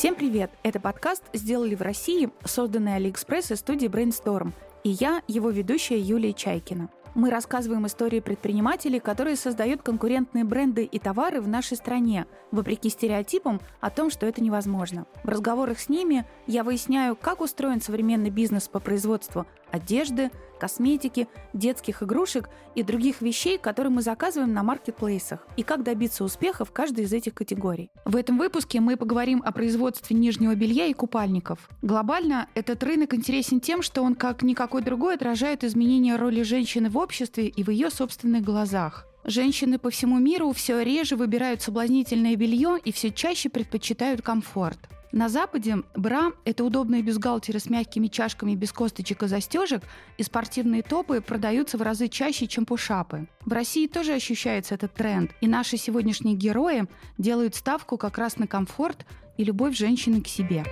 [0.00, 0.50] Всем привет!
[0.62, 4.54] Это подкаст «Сделали в России», созданный Алиэкспресс и студией Brainstorm.
[4.82, 6.88] И я, его ведущая Юлия Чайкина.
[7.14, 13.60] Мы рассказываем истории предпринимателей, которые создают конкурентные бренды и товары в нашей стране, вопреки стереотипам
[13.82, 15.04] о том, что это невозможно.
[15.22, 20.30] В разговорах с ними я выясняю, как устроен современный бизнес по производству одежды,
[20.60, 26.64] косметики, детских игрушек и других вещей, которые мы заказываем на маркетплейсах, и как добиться успеха
[26.64, 27.90] в каждой из этих категорий.
[28.04, 31.68] В этом выпуске мы поговорим о производстве нижнего белья и купальников.
[31.82, 36.98] Глобально этот рынок интересен тем, что он, как никакой другой, отражает изменения роли женщины в
[36.98, 39.06] обществе и в ее собственных глазах.
[39.24, 44.78] Женщины по всему миру все реже выбирают соблазнительное белье и все чаще предпочитают комфорт.
[45.12, 49.82] На Западе бра– это удобные бюстгальтеры с мягкими чашками без косточек и застежек,
[50.18, 53.26] и спортивные топы продаются в разы чаще, чем пушапы.
[53.44, 56.86] В России тоже ощущается этот тренд, и наши сегодняшние герои
[57.18, 59.04] делают ставку как раз на комфорт
[59.36, 60.64] и любовь женщины к себе.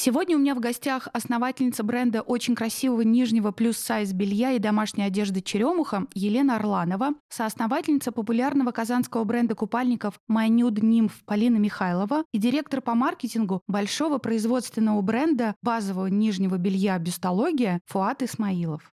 [0.00, 5.40] Сегодня у меня в гостях основательница бренда очень красивого нижнего плюс-сайз белья и домашней одежды
[5.40, 12.80] «Черемуха» Елена Орланова, соосновательница популярного казанского бренда купальников «My Nude Nymph» Полина Михайлова и директор
[12.80, 18.92] по маркетингу большого производственного бренда базового нижнего белья «Бюстология» Фуат Исмаилов.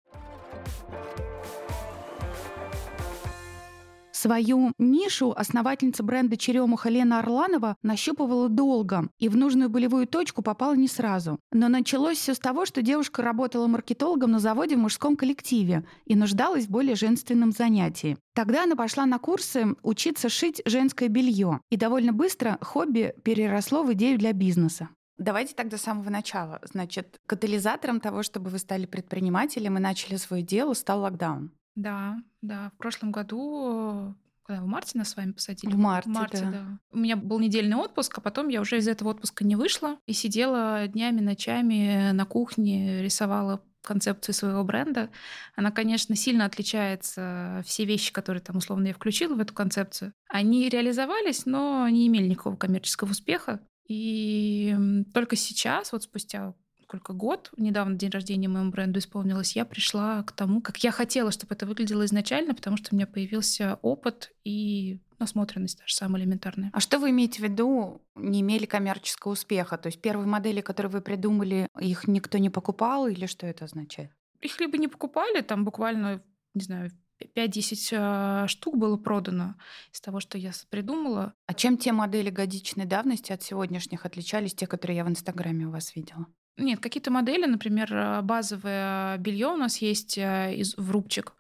[4.23, 10.75] Свою нишу основательница бренда «Черемуха» Лена Орланова нащупывала долго и в нужную болевую точку попала
[10.75, 11.41] не сразу.
[11.51, 16.15] Но началось все с того, что девушка работала маркетологом на заводе в мужском коллективе и
[16.15, 18.17] нуждалась в более женственном занятии.
[18.33, 23.91] Тогда она пошла на курсы учиться шить женское белье, и довольно быстро хобби переросло в
[23.91, 24.87] идею для бизнеса.
[25.17, 26.61] Давайте тогда с самого начала.
[26.63, 31.51] Значит, катализатором того, чтобы вы стали предпринимателем и начали свое дело, стал локдаун.
[31.75, 32.71] Да, да.
[32.75, 35.71] В прошлом году когда в марте нас с вами посадили?
[35.71, 36.51] В марте, в марте да.
[36.51, 36.79] да.
[36.91, 40.13] У меня был недельный отпуск, а потом я уже из этого отпуска не вышла и
[40.13, 45.09] сидела днями, ночами на кухне, рисовала концепцию своего бренда.
[45.55, 47.61] Она, конечно, сильно отличается.
[47.65, 52.27] Все вещи, которые там условно я включила в эту концепцию, они реализовались, но не имели
[52.27, 53.61] никакого коммерческого успеха.
[53.87, 54.75] И
[55.13, 56.53] только сейчас, вот спустя
[56.93, 61.31] сколько год, недавно день рождения моему бренду исполнилось, я пришла к тому, как я хотела,
[61.31, 66.69] чтобы это выглядело изначально, потому что у меня появился опыт и насмотренность даже самая элементарная.
[66.71, 69.77] А что вы имеете в виду, не имели коммерческого успеха?
[69.77, 74.11] То есть первые модели, которые вы придумали, их никто не покупал или что это означает?
[74.41, 76.21] Их либо не покупали, там буквально,
[76.53, 76.91] не знаю,
[77.35, 79.55] 5-10 а, штук было продано
[79.91, 81.33] из того, что я придумала.
[81.47, 85.71] А чем те модели годичной давности от сегодняшних отличались, те, которые я в Инстаграме у
[85.71, 86.27] вас видела?
[86.57, 91.33] Нет, какие-то модели, например, э, базовое белье у нас есть э, из, в рубчик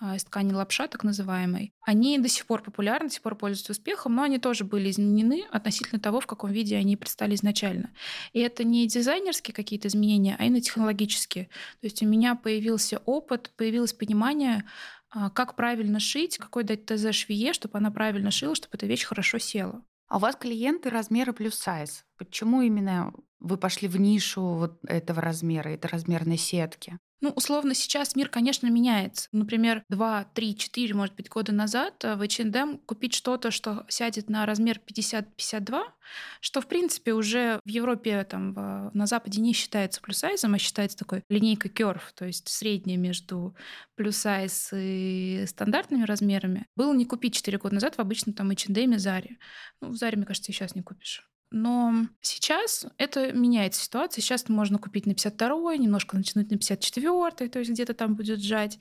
[0.00, 3.72] э, из ткани лапша, так называемой, они до сих пор популярны, до сих пор пользуются
[3.72, 7.90] успехом, но они тоже были изменены относительно того, в каком виде они предстали изначально.
[8.32, 11.44] И это не дизайнерские какие-то изменения, а именно технологические.
[11.80, 14.64] То есть у меня появился опыт, появилось понимание,
[15.34, 19.38] как правильно шить, какой дать ТЗ швее, чтобы она правильно шила, чтобы эта вещь хорошо
[19.38, 19.82] села.
[20.08, 22.04] А у вас клиенты размера плюс сайз.
[22.16, 26.98] Почему именно вы пошли в нишу вот этого размера, этой размерной сетки?
[27.22, 29.28] Ну, условно, сейчас мир, конечно, меняется.
[29.32, 34.28] Например, 2, 3, 4, может быть, года назад э, в H&M купить что-то, что сядет
[34.28, 35.82] на размер 50-52,
[36.42, 40.98] что, в принципе, уже в Европе, там, в, на Западе не считается плюс-сайзом, а считается
[40.98, 43.56] такой линейкой curve, то есть средняя между
[43.94, 46.66] плюс-сайз и стандартными размерами.
[46.76, 49.38] Было не купить 4 года назад в обычном там H&M и Заре.
[49.80, 51.26] Ну, в Заре, мне кажется, сейчас не купишь.
[51.50, 54.20] Но сейчас это меняется ситуация.
[54.20, 58.78] Сейчас можно купить на 52 немножко натянуть на 54 то есть где-то там будет сжать.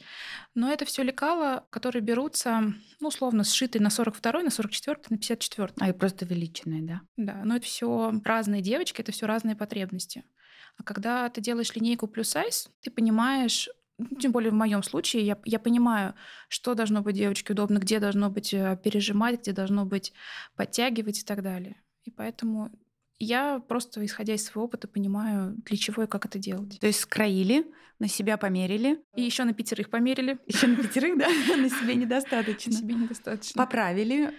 [0.55, 5.73] Но это все лекала, которые берутся, ну, условно, сшитые на 42 на 44 на 54
[5.79, 7.01] А и просто увеличенные, да?
[7.17, 10.23] Да, но это все разные девочки, это все разные потребности.
[10.77, 15.25] А когда ты делаешь линейку плюс сайз, ты понимаешь, ну, тем более в моем случае,
[15.25, 16.15] я, я понимаю,
[16.49, 20.13] что должно быть девочке удобно, где должно быть э, пережимать, где должно быть
[20.55, 21.81] подтягивать и так далее.
[22.05, 22.71] И поэтому
[23.19, 26.79] я просто, исходя из своего опыта, понимаю, для чего и как это делать.
[26.79, 27.65] То есть скроили,
[27.99, 29.01] на себя померили.
[29.15, 30.37] И еще на пятерых померили.
[30.47, 31.27] Еще на пятерых, да?
[31.57, 32.71] На себе недостаточно.
[32.71, 33.63] На себе недостаточно.
[33.63, 34.33] Поправили,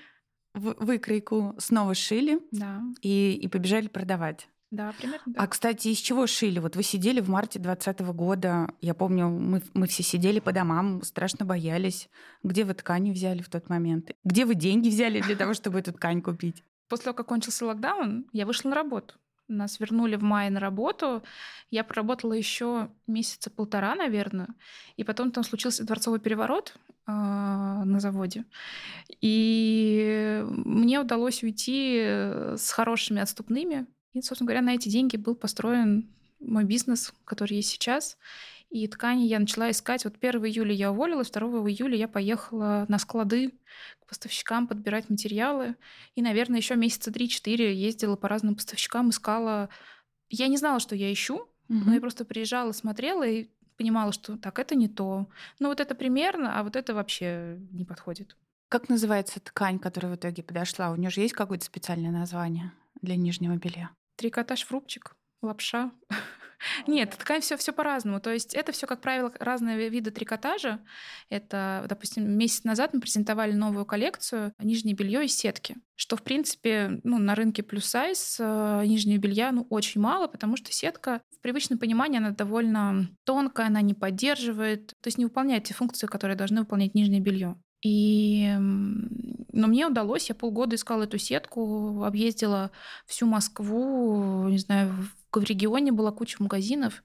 [0.54, 2.82] выкройку снова шили да.
[3.02, 4.48] и, и побежали продавать.
[4.70, 5.22] Да, примерно.
[5.26, 5.42] Да.
[5.42, 6.58] А, кстати, из чего шили?
[6.58, 8.68] Вот вы сидели в марте 2020 года.
[8.80, 12.10] Я помню, мы, мы все сидели по домам, страшно боялись.
[12.42, 14.10] Где вы ткани взяли в тот момент?
[14.24, 16.62] Где вы деньги взяли для того, чтобы эту ткань купить?
[16.88, 19.14] После того, как кончился локдаун, я вышла на работу.
[19.48, 21.22] Нас вернули в мае на работу.
[21.70, 24.48] Я проработала еще месяца полтора, наверное.
[24.96, 26.74] И потом там случился дворцовый переворот
[27.06, 28.44] э, на заводе.
[29.20, 33.86] И мне удалось уйти э, с хорошими отступными.
[34.14, 36.08] И, собственно говоря, на эти деньги был построен
[36.40, 38.18] мой бизнес, который есть сейчас.
[38.76, 40.04] И ткани я начала искать.
[40.04, 41.40] Вот 1 июля я уволилась, 2
[41.70, 43.54] июля я поехала на склады
[44.00, 45.76] к поставщикам подбирать материалы.
[46.14, 49.70] И, наверное, еще месяца 3-4 ездила по разным поставщикам, искала.
[50.28, 51.48] Я не знала, что я ищу, угу.
[51.68, 55.26] но я просто приезжала, смотрела и понимала, что так, это не то.
[55.58, 58.36] Ну вот это примерно, а вот это вообще не подходит.
[58.68, 60.90] Как называется ткань, которая в итоге подошла?
[60.90, 63.88] У нее же есть какое-то специальное название для нижнего белья?
[64.16, 65.92] Трикотаж фрупчик, лапша.
[66.86, 68.20] Нет, ткань все, все по-разному.
[68.20, 70.80] То есть это все, как правило, разные виды трикотажа.
[71.28, 75.76] Это, допустим, месяц назад мы презентовали новую коллекцию нижнее белье из сетки.
[75.94, 80.56] Что, в принципе, ну, на рынке плюс сайз э, нижнего белья ну, очень мало, потому
[80.56, 85.64] что сетка в привычном понимании она довольно тонкая, она не поддерживает, то есть не выполняет
[85.64, 87.56] те функции, которые должны выполнять нижнее белье.
[87.82, 88.56] И
[89.56, 92.70] но мне удалось, я полгода искала эту сетку, объездила
[93.06, 94.94] всю Москву, не знаю,
[95.40, 97.02] в регионе была куча магазинов,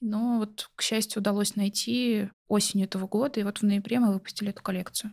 [0.00, 4.50] но вот, к счастью, удалось найти осенью этого года, и вот в ноябре мы выпустили
[4.50, 5.12] эту коллекцию.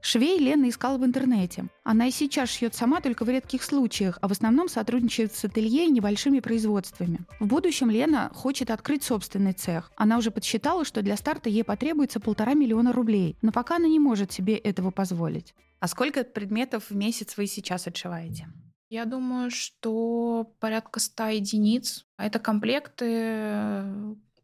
[0.00, 1.66] Швей Лена искала в интернете.
[1.82, 5.86] Она и сейчас шьет сама только в редких случаях, а в основном сотрудничает с ателье
[5.86, 7.20] и небольшими производствами.
[7.40, 9.90] В будущем Лена хочет открыть собственный цех.
[9.96, 13.98] Она уже подсчитала, что для старта ей потребуется полтора миллиона рублей, но пока она не
[13.98, 15.54] может себе этого позволить.
[15.80, 18.48] А сколько предметов в месяц вы сейчас отшиваете?
[18.90, 22.06] Я думаю, что порядка 100 единиц.
[22.16, 23.84] Это комплекты,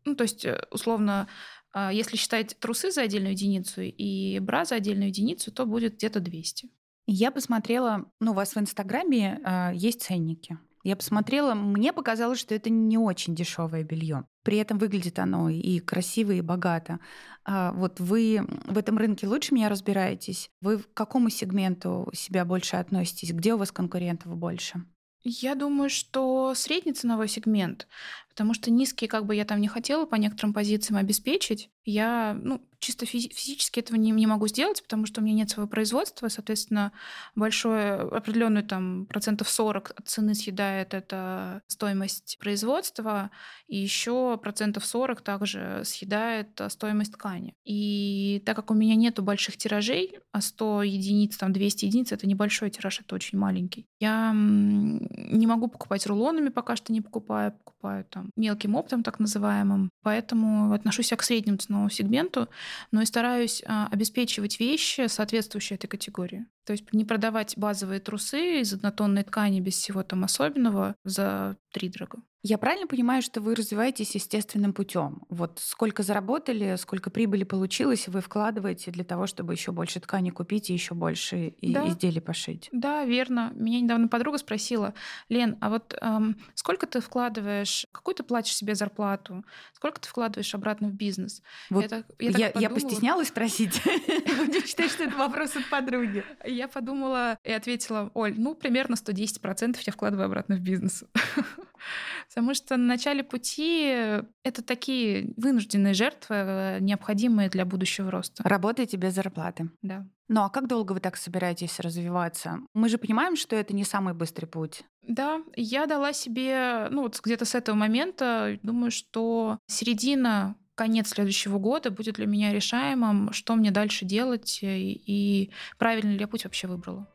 [0.05, 1.29] ну, то есть, э, условно,
[1.73, 6.21] а, если считать трусы за отдельную единицу и бра за отдельную единицу, то будет где-то
[6.21, 6.69] 200.
[7.07, 10.59] Я посмотрела, ну, у вас в Инстаграме э, есть ценники.
[10.85, 14.27] Я посмотрела, мне показалось, что это не очень дешевое белье.
[14.43, 17.01] При этом выглядит оно и красиво, и богато.
[17.47, 20.51] А вот вы в этом рынке лучше меня разбираетесь?
[20.61, 23.33] Вы к какому сегменту себя больше относитесь?
[23.33, 24.85] Где у вас конкурентов больше?
[25.23, 27.89] Я думаю, что средний ценовой сегмент,
[28.35, 31.71] потому что низкие как бы я там не хотела по некоторым позициям обеспечить.
[31.85, 35.51] Я, ну, чисто физи- физически этого не, не могу сделать, потому что у меня нет
[35.51, 36.93] своего производства, соответственно,
[37.37, 43.31] большое, определенную там процентов 40 от цены съедает это стоимость производства,
[43.69, 47.55] и еще процентов 40 также съедает а, стоимость ткани.
[47.65, 52.27] И так как у меня нету больших тиражей, а 100 единиц, там 200 единиц, это
[52.27, 58.05] небольшой тираж, это очень маленький, я не могу покупать рулонами, пока что не покупаю, покупаю
[58.05, 62.49] там мелким оптом, так называемым, поэтому отношусь я к среднему ценовому сегменту,
[62.91, 66.47] но и стараюсь а, обеспечивать вещи, соответствующие этой категории.
[66.65, 71.89] То есть не продавать базовые трусы из однотонной ткани без всего там особенного за три
[71.89, 72.23] дорого.
[72.47, 75.23] Я правильно понимаю, что вы развиваетесь естественным путем?
[75.31, 80.69] Вот сколько заработали, сколько прибыли получилось, вы вкладываете для того, чтобы еще больше ткани купить
[80.69, 81.89] и еще больше да.
[81.89, 82.69] изделий пошить?
[82.71, 83.51] Да, верно.
[83.55, 84.93] Меня недавно подруга спросила,
[85.31, 90.55] Лен, а вот эм, сколько ты вкладываешь, какую ты платишь себе зарплату, сколько ты вкладываешь
[90.55, 91.41] обратно в бизнес?
[91.71, 93.81] Вот я, так, я, я, я постеснялась спросить.
[94.37, 96.23] Будем считать, что это вопрос от подруги.
[96.55, 101.05] Я подумала и ответила, Оль, ну примерно 110% я вкладываю обратно в бизнес.
[102.29, 108.43] Потому что на начале пути это такие вынужденные жертвы, необходимые для будущего роста.
[108.43, 109.71] Работаете без зарплаты.
[109.83, 110.07] Да.
[110.29, 112.61] Ну а как долго вы так собираетесь развиваться?
[112.73, 114.85] Мы же понимаем, что это не самый быстрый путь.
[115.03, 121.59] Да, я дала себе, ну вот где-то с этого момента, думаю, что середина конец следующего
[121.59, 126.45] года будет для меня решаемым, что мне дальше делать и, и правильный ли я путь
[126.45, 127.09] вообще выбрала.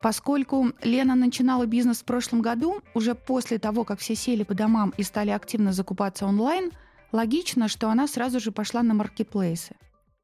[0.00, 4.94] Поскольку Лена начинала бизнес в прошлом году, уже после того, как все сели по домам
[4.96, 6.70] и стали активно закупаться онлайн,
[7.10, 9.74] логично, что она сразу же пошла на маркетплейсы.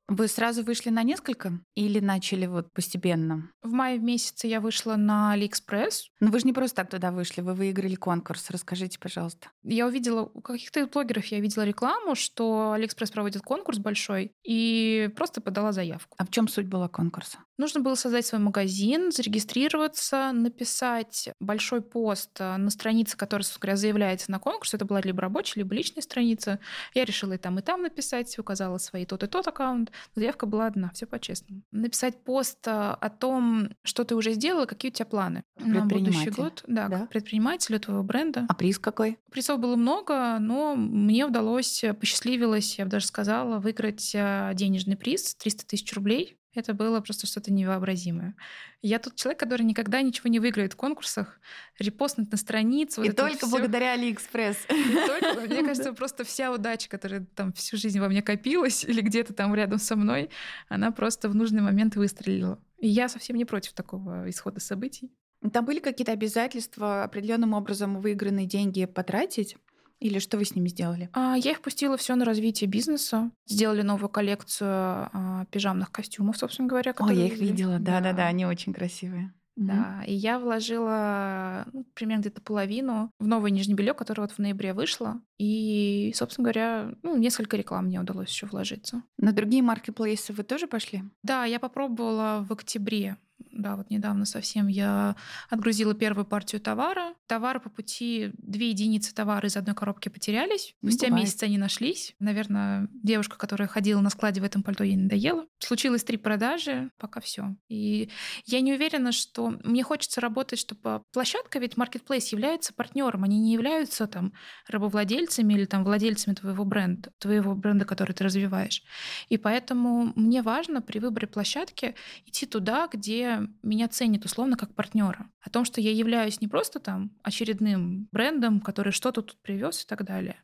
[0.07, 3.51] Вы сразу вышли на несколько или начали вот постепенно?
[3.63, 6.11] В мае месяце я вышла на Алиэкспресс.
[6.21, 8.51] Но вы же не просто так туда вышли, вы выиграли конкурс.
[8.51, 9.49] Расскажите, пожалуйста.
[9.63, 15.41] Я увидела у каких-то блогеров, я видела рекламу, что Алиэкспресс проводит конкурс большой, и просто
[15.41, 16.15] подала заявку.
[16.19, 17.39] А в чем суть была конкурса?
[17.57, 24.31] Нужно было создать свой магазин, зарегистрироваться, написать большой пост э, на странице, которая, собственно заявляется
[24.33, 24.75] на конкурс.
[24.75, 26.59] Это была либо рабочая, либо личная страница.
[26.95, 29.93] Я решила и там, и там написать, указала свои тот и тот аккаунт.
[30.17, 31.63] Заявка была одна, все по-честному.
[31.71, 36.31] Написать пост э, о том, что ты уже сделала, какие у тебя планы на будущий
[36.31, 36.65] год.
[36.67, 37.07] Да, да?
[37.07, 38.47] предпринимателю твоего бренда.
[38.49, 39.19] А приз какой?
[39.31, 45.37] Призов было много, но мне удалось, посчастливилось, я бы даже сказала, выиграть э, денежный приз
[45.37, 48.35] 300 тысяч рублей Это было просто что-то невообразимое.
[48.83, 51.41] Я тот человек, который никогда ничего не выиграет в конкурсах,
[51.79, 53.03] репостнуть на страницу.
[53.03, 54.59] И вот только благодаря Алиэкспресс.
[54.69, 59.55] Мне кажется, просто вся удача, которая там всю жизнь во мне копилась или где-то там
[59.55, 60.31] рядом со мной,
[60.69, 62.59] она просто в нужный момент выстрелила.
[62.79, 65.11] И я совсем не против такого исхода событий.
[65.53, 69.57] Там были какие-то обязательства определенным образом выигранные деньги потратить?
[70.05, 71.09] Или что вы с ними сделали?
[71.15, 73.31] А, я их пустила все на развитие бизнеса.
[73.47, 76.95] Сделали новую коллекцию а, пижамных костюмов, собственно говоря.
[76.99, 79.33] О, я их видела, да-да-да, они очень красивые.
[79.57, 84.39] Да, и я вложила ну, примерно где-то половину в новое нижнее белье, которое вот в
[84.39, 85.21] ноябре вышло.
[85.39, 89.05] И, собственно говоря, ну, несколько реклам мне удалось еще вложиться.
[89.17, 91.05] На другие маркетплейсы вы тоже пошли?
[91.23, 95.17] Да, я попробовала в октябре да, вот недавно совсем я
[95.49, 97.15] отгрузила первую партию товара.
[97.27, 100.75] Товары по пути, две единицы товара из одной коробки потерялись.
[100.83, 101.25] Ну, Спустя Бывает.
[101.25, 102.15] месяц они нашлись.
[102.19, 105.47] Наверное, девушка, которая ходила на складе в этом пальто, ей надоело.
[105.59, 107.57] Случилось три продажи, пока все.
[107.69, 108.11] И
[108.45, 113.53] я не уверена, что мне хочется работать, чтобы площадка, ведь Marketplace является партнером, они не
[113.53, 114.33] являются там
[114.69, 118.83] рабовладельцами или там владельцами твоего бренда, твоего бренда, который ты развиваешь.
[119.29, 121.95] И поэтому мне важно при выборе площадки
[122.27, 123.24] идти туда, где
[123.63, 125.31] меня ценят условно как партнера.
[125.41, 129.87] О том, что я являюсь не просто там очередным брендом, который что-то тут привез и
[129.87, 130.43] так далее,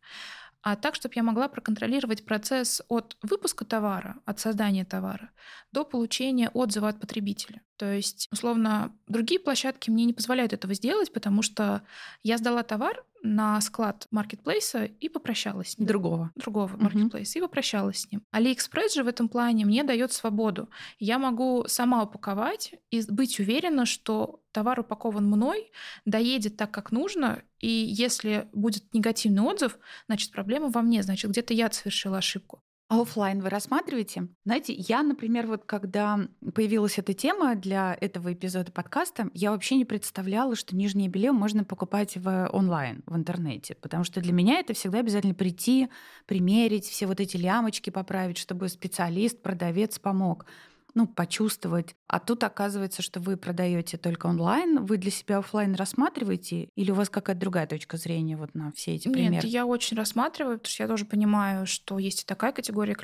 [0.62, 5.30] а так, чтобы я могла проконтролировать процесс от выпуска товара, от создания товара,
[5.72, 7.62] до получения отзыва от потребителя.
[7.80, 11.80] То есть, условно, другие площадки мне не позволяют этого сделать, потому что
[12.22, 15.88] я сдала товар на склад маркетплейса и попрощалась с ним.
[15.88, 16.30] Другого.
[16.34, 17.38] Другого маркетплейса uh-huh.
[17.38, 18.22] и попрощалась с ним.
[18.32, 20.68] Алиэкспресс же в этом плане мне дает свободу.
[20.98, 25.72] Я могу сама упаковать и быть уверена, что товар упакован мной,
[26.04, 31.54] доедет так, как нужно, и если будет негативный отзыв, значит, проблема во мне, значит, где-то
[31.54, 32.62] я совершила ошибку.
[32.90, 34.26] А офлайн вы рассматриваете?
[34.44, 39.84] Знаете, я, например, вот когда появилась эта тема для этого эпизода подкаста, я вообще не
[39.84, 44.74] представляла, что нижнее белье можно покупать в онлайн, в интернете, потому что для меня это
[44.74, 45.88] всегда обязательно прийти,
[46.26, 50.46] примерить, все вот эти лямочки поправить, чтобы специалист, продавец помог
[50.94, 51.94] ну, почувствовать.
[52.06, 54.84] А тут оказывается, что вы продаете только онлайн.
[54.84, 56.68] Вы для себя офлайн рассматриваете?
[56.74, 59.34] Или у вас какая-то другая точка зрения вот на все эти примеры?
[59.34, 62.96] Нет, я очень рассматриваю, потому что я тоже понимаю, что есть и такая категория,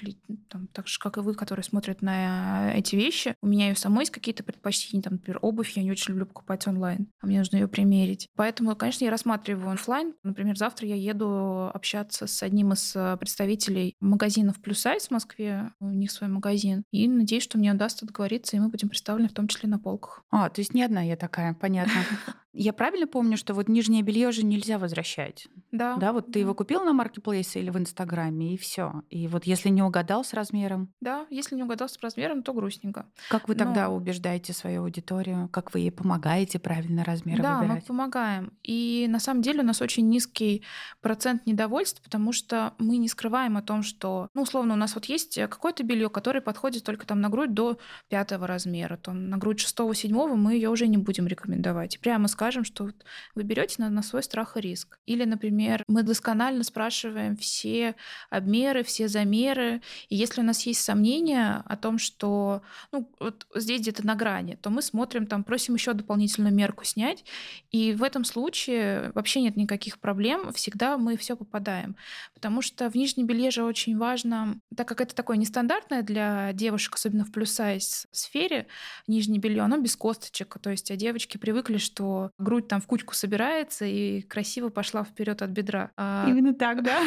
[0.49, 3.35] там, так же, как и вы, которые смотрят на эти вещи.
[3.43, 6.27] У меня и у самой есть какие-то предпочтения, там, например, обувь я не очень люблю
[6.27, 8.29] покупать онлайн, а мне нужно ее примерить.
[8.37, 10.15] Поэтому, конечно, я рассматриваю офлайн.
[10.23, 15.73] Например, завтра я еду общаться с одним из э, представителей магазинов Плюс Сайз в Москве,
[15.81, 19.33] у них свой магазин, и надеюсь, что мне даст договориться, и мы будем представлены в
[19.33, 20.23] том числе на полках.
[20.31, 21.95] А, то есть не одна я такая, понятно.
[22.59, 25.47] Я правильно помню, что вот нижнее белье же нельзя возвращать?
[25.73, 25.97] Да.
[25.97, 29.03] Да, вот ты его купил на маркетплейсе или в Инстаграме, и все.
[29.11, 30.91] И вот если не угадал с размером?
[31.03, 33.07] Да, если не угадал с размером, то грустненько.
[33.29, 33.97] Как вы тогда Но...
[33.97, 35.51] убеждаете свою аудиторию?
[35.53, 37.69] Как вы ей помогаете правильно размеры да, выбирать?
[37.69, 38.53] Да, мы помогаем.
[38.63, 40.63] И на самом деле у нас очень низкий
[41.03, 45.05] процент недовольств, потому что мы не скрываем о том, что, ну, условно, у нас вот
[45.05, 47.77] есть какое-то белье, которое подходит только там на грудь до
[48.09, 52.01] пятого размера, то на грудь шестого, седьмого мы ее уже не будем рекомендовать.
[52.01, 52.91] Прямо скажем, скажем, что
[53.35, 55.01] вы берете на, на свой страх и риск.
[55.05, 57.97] Или, например, мы досконально спрашиваем все
[58.31, 59.83] обмеры, все замеры.
[60.09, 62.63] И если у нас есть сомнения о том, что
[62.93, 67.25] ну, вот здесь где-то на грани, то мы смотрим, там, просим еще дополнительную мерку снять.
[67.73, 71.97] И в этом случае вообще нет никаких проблем, всегда мы все попадаем.
[72.33, 76.95] Потому что в нижнем белье же очень важно, так как это такое нестандартное для девушек,
[76.95, 78.69] особенно в плюс-сайз сфере,
[79.09, 80.59] нижнее белье, оно без косточек.
[80.63, 85.43] То есть а девочки привыкли, что грудь там в кучку собирается и красиво пошла вперед
[85.43, 85.91] от бедра.
[85.97, 86.27] А...
[86.29, 87.01] Именно так, да?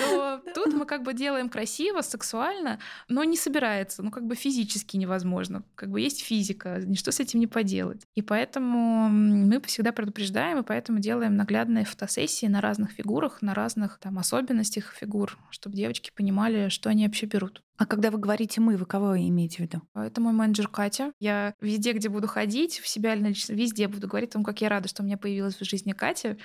[0.00, 4.96] То тут мы как бы делаем красиво, сексуально, но не собирается, ну как бы физически
[4.96, 5.64] невозможно.
[5.74, 8.02] Как бы есть физика, ничто с этим не поделать.
[8.14, 13.98] И поэтому мы всегда предупреждаем, и поэтому делаем наглядные фотосессии на разных фигурах, на разных
[13.98, 17.62] там особенностях фигур, чтобы девочки понимали, что они вообще берут.
[17.78, 19.82] А когда вы говорите «мы», вы кого имеете в виду?
[19.94, 21.12] А, это мой менеджер Катя.
[21.20, 24.68] Я везде, где буду ходить, в себя лично, везде буду говорить о том, как я
[24.68, 26.36] рада, что у меня появилась в жизни Катя,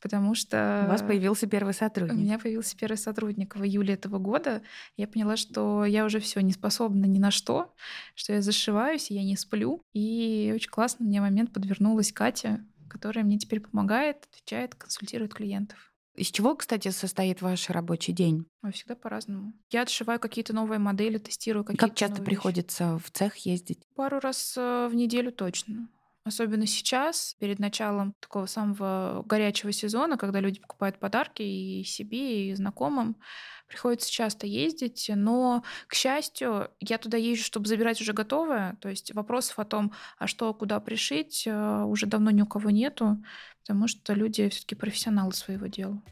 [0.00, 0.84] потому что...
[0.86, 2.14] У вас появился первый сотрудник.
[2.14, 4.62] У меня появился первый сотрудник в июле этого года.
[4.96, 7.74] Я поняла, что я уже все не способна ни на что,
[8.14, 9.84] что я зашиваюсь, я не сплю.
[9.92, 15.89] И очень классно мне момент подвернулась Катя, которая мне теперь помогает, отвечает, консультирует клиентов.
[16.14, 18.46] Из чего, кстати, состоит ваш рабочий день?
[18.62, 19.52] Ой, всегда по-разному.
[19.70, 23.04] Я отшиваю какие-то новые модели, тестирую какие-то Как часто приходится вещи.
[23.04, 23.78] в цех ездить?
[23.94, 25.88] Пару раз э, в неделю точно.
[26.22, 32.54] Особенно сейчас, перед началом такого самого горячего сезона, когда люди покупают подарки и себе, и
[32.54, 33.16] знакомым.
[33.66, 38.76] Приходится часто ездить, но, к счастью, я туда езжу, чтобы забирать уже готовое.
[38.80, 42.68] То есть вопросов о том, а что, куда пришить, э, уже давно ни у кого
[42.68, 43.22] нету,
[43.62, 46.02] потому что люди все-таки профессионалы своего дела.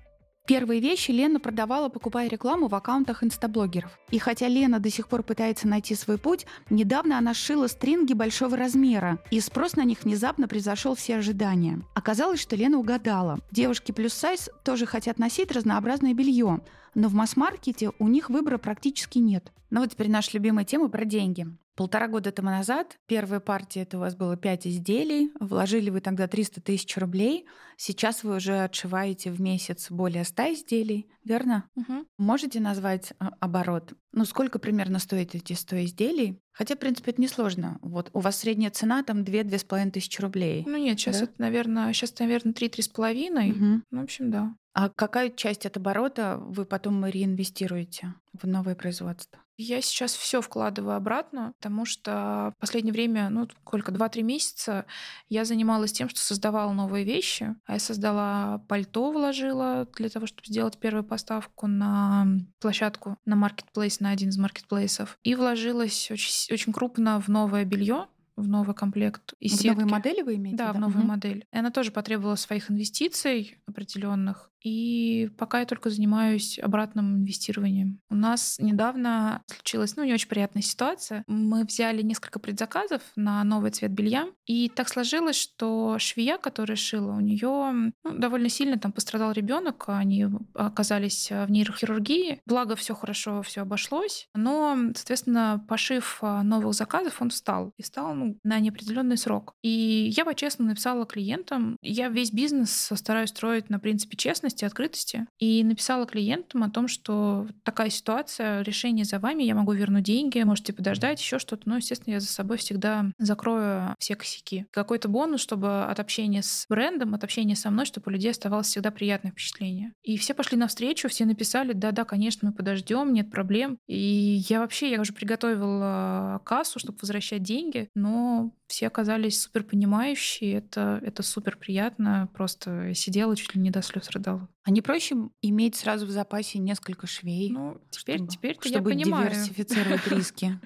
[0.48, 3.98] Первые вещи Лена продавала, покупая рекламу в аккаунтах инстаблогеров.
[4.10, 8.56] И хотя Лена до сих пор пытается найти свой путь, недавно она шила стринги большого
[8.56, 11.82] размера, и спрос на них внезапно превзошел все ожидания.
[11.94, 13.40] Оказалось, что Лена угадала.
[13.50, 16.60] Девушки плюс сайз тоже хотят носить разнообразное белье,
[16.94, 19.52] но в масс-маркете у них выбора практически нет.
[19.68, 21.46] Ну вот теперь наша любимая тема про деньги.
[21.78, 26.26] Полтора года тому назад первая партия это у вас было 5 изделий, вложили вы тогда
[26.26, 31.70] 300 тысяч рублей, сейчас вы уже отшиваете в месяц более 100 изделий, верно?
[31.76, 32.04] Угу.
[32.18, 33.92] Можете назвать а, оборот?
[34.10, 36.42] Ну, сколько примерно стоит эти 100 изделий?
[36.50, 37.78] Хотя, в принципе, это несложно.
[37.80, 40.64] Вот у вас средняя цена там 2-2,5 тысячи рублей.
[40.66, 41.24] Ну нет, сейчас да?
[41.26, 43.52] это, наверное, сейчас, наверное, 3-3,5.
[43.52, 43.82] Угу.
[43.88, 44.56] Ну, в общем, да.
[44.72, 49.38] А какая часть от оборота вы потом реинвестируете в новое производство?
[49.60, 54.86] Я сейчас все вкладываю обратно, потому что в последнее время, ну, сколько, 2-3 месяца
[55.28, 57.56] я занималась тем, что создавала новые вещи.
[57.66, 62.28] А я создала пальто, вложила для того, чтобы сделать первую поставку на
[62.60, 65.18] площадку, на маркетплейс, на один из маркетплейсов.
[65.24, 68.06] И вложилась очень, очень крупно в новое белье,
[68.38, 69.68] в новый комплект из в сетки.
[69.68, 70.58] новые модели вы имеете?
[70.58, 70.72] Да, да?
[70.74, 71.08] в новую угу.
[71.08, 71.44] модель.
[71.52, 74.50] И она тоже потребовала своих инвестиций определенных.
[74.62, 78.00] И пока я только занимаюсь обратным инвестированием.
[78.10, 81.24] У нас недавно случилась, ну, не очень приятная ситуация.
[81.26, 87.12] Мы взяли несколько предзаказов на новый цвет белья, и так сложилось, что швея, которая шила,
[87.12, 92.40] у нее ну, довольно сильно там пострадал ребенок, они оказались в нейрохирургии.
[92.46, 94.28] Благо, все хорошо, все обошлось.
[94.34, 97.72] Но, соответственно, пошив а, новых заказов, он встал.
[97.76, 99.54] И встал ну, на неопределенный срок.
[99.62, 105.26] И я по-честному написала клиентам, я весь бизнес стараюсь строить на принципе честности, честности, открытости.
[105.38, 110.42] И написала клиентам о том, что такая ситуация, решение за вами, я могу вернуть деньги,
[110.42, 111.68] можете подождать, еще что-то.
[111.68, 114.66] Но, естественно, я за собой всегда закрою все косяки.
[114.70, 118.68] Какой-то бонус, чтобы от общения с брендом, от общения со мной, чтобы у людей оставалось
[118.68, 119.92] всегда приятное впечатление.
[120.02, 123.78] И все пошли навстречу, все написали, да-да, конечно, мы подождем, нет проблем.
[123.86, 130.54] И я вообще, я уже приготовила кассу, чтобы возвращать деньги, но все оказались супер понимающие,
[130.58, 134.37] это, это супер приятно, просто сидела чуть ли не до слез рыдала.
[134.64, 137.50] А не проще иметь сразу в запасе несколько швей?
[137.50, 139.30] Ну, теперь, чтобы, теперь чтобы я понимаю.
[139.30, 140.60] диверсифицировать риски.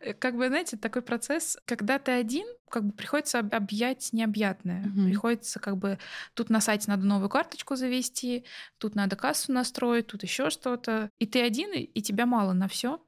[0.00, 4.84] Э, как бы, знаете, такой процесс, когда ты один, как бы приходится объять необъятное.
[5.04, 5.98] Приходится как бы
[6.34, 8.44] тут на сайте надо новую карточку завести,
[8.78, 11.10] тут надо кассу настроить, тут еще что-то.
[11.18, 13.00] И ты один, и тебя мало на все.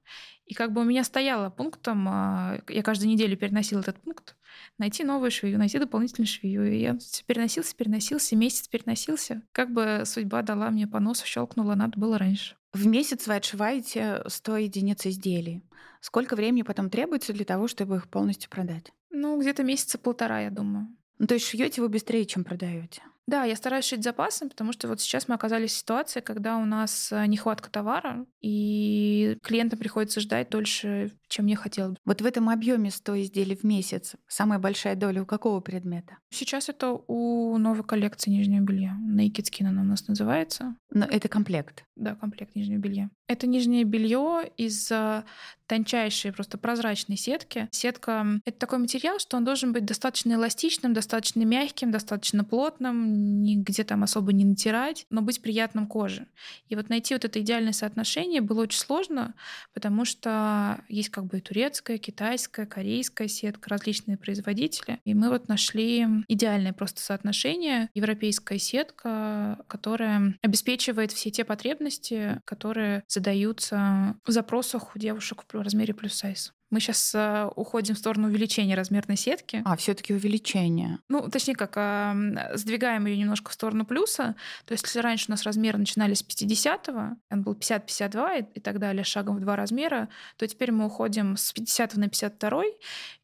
[0.47, 4.37] И как бы у меня стояло пунктом, а, я каждую неделю переносила этот пункт,
[4.79, 6.71] найти новую швею, найти дополнительную швею.
[6.73, 9.43] И я переносился, переносился, месяц переносился.
[9.53, 12.57] Как бы судьба дала мне по носу, щелкнула, надо было раньше.
[12.73, 15.63] В месяц вы отшиваете 100 единиц изделий.
[16.01, 18.93] Сколько времени потом требуется для того, чтобы их полностью продать?
[19.11, 20.89] Ну, где-то месяца полтора, я думаю.
[21.19, 23.03] Ну, то есть шьете вы быстрее, чем продаете?
[23.27, 26.67] Да, я стараюсь шить запасом, потому что вот сейчас мы оказались в ситуации, когда у
[26.67, 31.97] нас э, нехватка товара, и клиентам приходится ждать дольше, чем мне хотелось.
[32.05, 36.19] Вот в этом объеме 100 изделий в месяц самая большая доля у какого предмета?
[36.31, 38.97] Сейчас это у новой коллекции нижнего белья.
[39.09, 40.77] Naked Skin она у нас называется.
[40.91, 41.85] Но это комплект?
[41.97, 43.09] Да, комплект нижнего белья.
[43.27, 45.25] Это нижнее белье из э,
[45.67, 47.69] тончайшей, просто прозрачной сетки.
[47.71, 53.85] Сетка— это такой материал, что он должен быть достаточно эластичным, достаточно мягким, достаточно плотным, нигде
[53.85, 56.27] там особо не натирать, но быть приятным коже.
[56.69, 59.35] И вот найти вот это идеальное соотношение было очень сложно,
[59.73, 65.01] потому что есть как бы и турецкая, китайская, корейская сетка, различные производители.
[65.05, 67.91] И мы вот нашли идеальное просто соотношение.
[67.95, 75.95] Европейская сетка, которая обеспечивает все те потребности, которые задаются в запросах у девушек в размере
[75.95, 76.53] плюс сайз.
[76.75, 79.63] Мы сейчас э, уходим в сторону увеличения размерной сетки.
[79.65, 80.99] А, все-таки увеличение.
[81.09, 84.35] Ну, точнее как, э, сдвигаем ее немножко в сторону плюса.
[84.67, 88.61] То есть, если раньше у нас размеры начинались с 50-го, он был 50-52 и, и
[88.61, 92.65] так далее, шагом в два размера, то теперь мы уходим с 50 на 52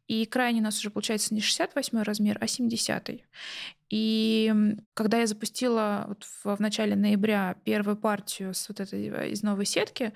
[0.07, 3.09] и крайне у нас уже получается не 68 размер, а 70.
[3.09, 3.23] -й.
[3.89, 4.55] И
[4.95, 9.43] когда я запустила вот в, в начале ноября первую партию с вот этой э, из
[9.43, 10.13] новой сетки,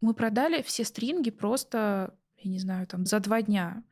[0.00, 3.82] мы продали все стринги просто я не знаю, там, за два дня.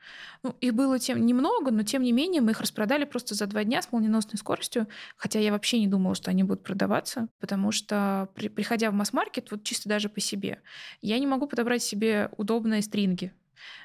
[0.43, 3.65] Ну, их было тем немного, но тем не менее мы их распродали просто за два
[3.65, 8.29] дня с молниеносной скоростью, хотя я вообще не думала, что они будут продаваться, потому что,
[8.35, 10.61] при, приходя в масс-маркет, вот чисто даже по себе,
[11.01, 13.33] я не могу подобрать себе удобные стринги.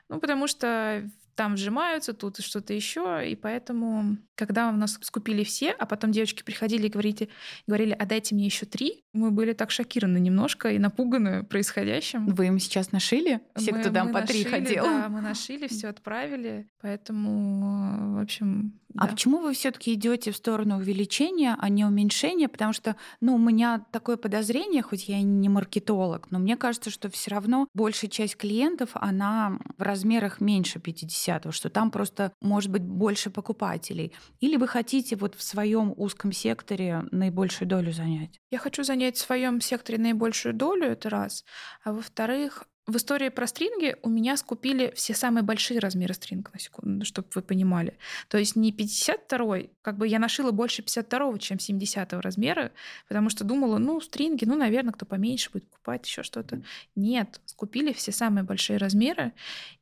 [0.09, 3.23] Ну, потому что там сжимаются, тут что-то еще.
[3.25, 7.29] И поэтому, когда у нас скупили все, а потом девочки приходили и говорили,
[7.65, 12.27] говорили, а дайте мне еще три, мы были так шокированы немножко и напуганы происходящим.
[12.27, 13.39] Вы им сейчас нашили?
[13.55, 14.83] Все, мы, кто там по нашили, три ходил?
[14.83, 16.67] Да, мы нашили, все отправили.
[16.81, 22.47] Поэтому, в общем, а почему вы все-таки идете в сторону увеличения, а не уменьшения?
[22.47, 26.89] Потому что, ну, у меня такое подозрение, хоть я и не маркетолог, но мне кажется,
[26.89, 32.71] что все равно большая часть клиентов, она в размерах меньше 50, что там просто может
[32.71, 34.13] быть больше покупателей.
[34.39, 38.39] Или вы хотите вот в своем узком секторе наибольшую долю занять?
[38.51, 41.45] Я хочу занять в своем секторе наибольшую долю, это раз.
[41.83, 46.59] А во-вторых, в истории про стринги у меня скупили все самые большие размеры стринг, на
[46.59, 47.97] секунду, чтобы вы понимали.
[48.27, 52.71] То есть не 52-й, как бы я нашила больше 52-го, чем 70-го размера,
[53.07, 56.61] потому что думала, ну, стринги, ну, наверное, кто поменьше будет покупать, еще что-то.
[56.95, 59.33] Нет, скупили все самые большие размеры,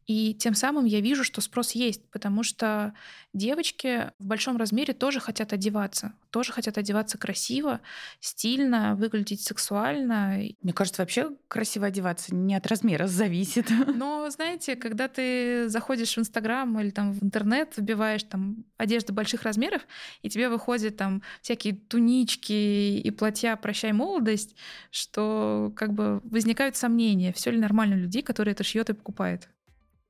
[0.08, 2.94] и тем самым я вижу, что спрос есть, потому что
[3.34, 7.82] девочки в большом размере тоже хотят одеваться, тоже хотят одеваться красиво,
[8.22, 10.40] стильно, выглядеть сексуально.
[10.62, 13.70] Мне кажется, вообще красиво одеваться не от размера зависит.
[13.96, 19.44] Но, знаете, когда ты заходишь в Инстаграм или там в интернет, вбиваешь там одежду больших
[19.44, 19.82] размеров,
[20.22, 24.56] и тебе выходят там всякие тунички и платья «Прощай, молодость»,
[24.90, 29.50] что как бы возникают сомнения, все ли нормально у людей, которые это шьет и покупают.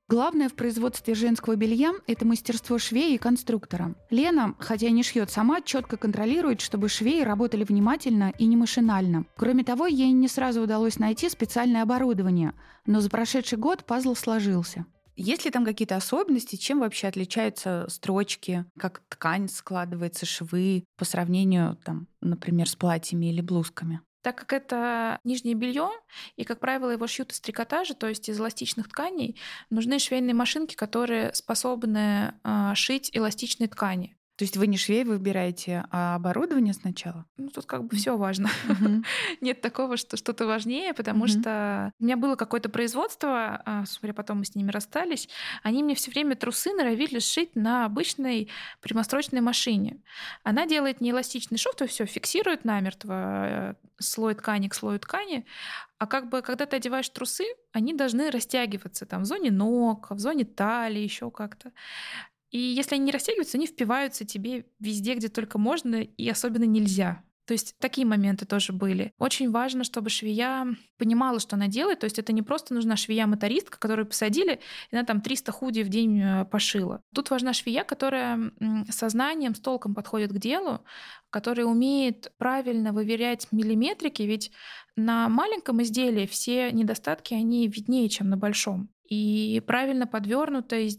[0.10, 3.94] Главное в производстве женского белья– это мастерство швея и конструктора.
[4.10, 9.26] Лена, хотя и не шьет сама, четко контролирует, чтобы швеи работали внимательно и не машинально.
[9.36, 12.54] Кроме того, ей не сразу удалось найти специальное оборудование,
[12.86, 14.86] но за прошедший год пазл сложился.
[15.18, 21.76] Есть ли там какие-то особенности, чем вообще отличаются строчки, как ткань складывается, швы по сравнению,
[21.84, 24.00] там, например, с платьями или блузками?
[24.22, 25.90] Так как это нижнее белье,
[26.36, 30.76] и, как правило, его шьют из трикотажа, то есть из эластичных тканей, нужны швейные машинки,
[30.76, 34.18] которые способны э, шить эластичные ткани.
[34.38, 37.26] То есть вы не швей выбираете, а оборудование сначала?
[37.38, 38.50] Ну, тут как бы все важно.
[38.68, 39.04] Uh-huh.
[39.42, 41.42] Нет такого, что что-то важнее, потому uh-huh.
[41.42, 45.28] что у меня было какое-то производство, а, смотря потом мы с ними расстались,
[45.64, 48.50] они мне все время трусы норовили сшить на обычной
[48.82, 49.98] прямострочной машине.
[50.44, 55.00] Она делает не эластичный шов, то есть все фиксирует намертво э, слой ткани к слою
[55.00, 55.48] ткани,
[55.98, 60.20] а как бы, когда ты одеваешь трусы, они должны растягиваться там в зоне ног, в
[60.20, 61.72] зоне талии, еще как-то.
[62.52, 67.24] И если они не растягиваются, они впиваются тебе везде, где только можно, и особенно нельзя.
[67.48, 69.14] То есть такие моменты тоже были.
[69.18, 72.00] Очень важно, чтобы швея понимала, что она делает.
[72.00, 74.60] То есть это не просто нужна швея-мотористка, которую посадили,
[74.92, 77.02] и она там 300 худи в день э, пошила.
[77.16, 78.52] Тут важна швея, которая
[78.90, 80.82] сознанием, с толком подходит к делу,
[81.30, 84.52] которая умеет правильно выверять миллиметрики, ведь
[84.98, 88.90] на маленьком изделии все недостатки, они виднее, чем на большом.
[89.10, 90.90] И правильно подвернутый,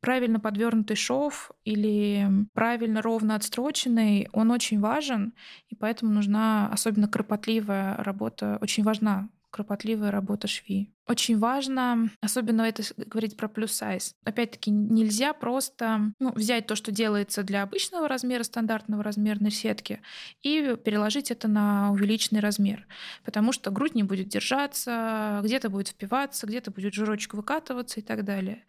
[0.00, 5.32] правильно подвернутый шов или правильно ровно отстроченный, он очень важен,
[5.68, 10.92] и поэтому нужна особенно кропотливая работа, очень важна кропотливая работа шви.
[11.10, 14.14] Очень важно, особенно это говорить про плюс сайз.
[14.22, 20.02] Опять-таки, нельзя просто ну, взять то, что делается для обычного размера, стандартного размерной сетки,
[20.44, 22.86] и переложить это на увеличенный размер.
[23.24, 28.24] Потому что грудь не будет держаться, где-то будет впиваться, где-то будет жирочек выкатываться и так
[28.24, 28.62] далее.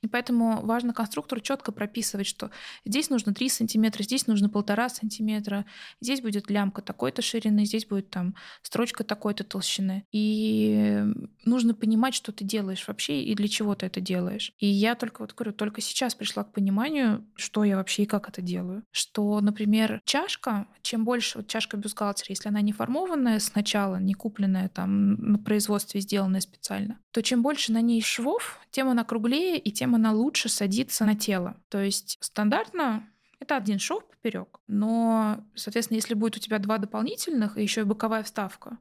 [0.00, 2.52] И поэтому важно конструктору четко прописывать, что
[2.84, 5.66] здесь нужно 3 сантиметра, здесь нужно полтора сантиметра,
[6.00, 10.06] здесь будет лямка такой-то ширины, здесь будет там строчка такой-то толщины.
[10.12, 11.02] И
[11.44, 14.52] нужно понимать, понимать, что ты делаешь вообще и для чего ты это делаешь.
[14.58, 18.28] И я только вот говорю, только сейчас пришла к пониманию, что я вообще и как
[18.28, 18.84] это делаю.
[18.90, 24.68] Что, например, чашка, чем больше вот чашка бюстгальтера, если она не формованная сначала, не купленная
[24.68, 29.72] там на производстве, сделанная специально, то чем больше на ней швов, тем она круглее и
[29.72, 31.56] тем она лучше садится на тело.
[31.70, 33.08] То есть стандартно
[33.40, 34.60] это один шов поперек.
[34.66, 38.78] Но, соответственно, если будет у тебя два дополнительных и еще и боковая вставка,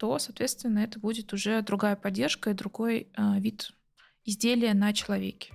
[0.00, 3.70] то, соответственно, это будет уже другая поддержка и другой э, вид
[4.24, 5.52] изделия на человеке.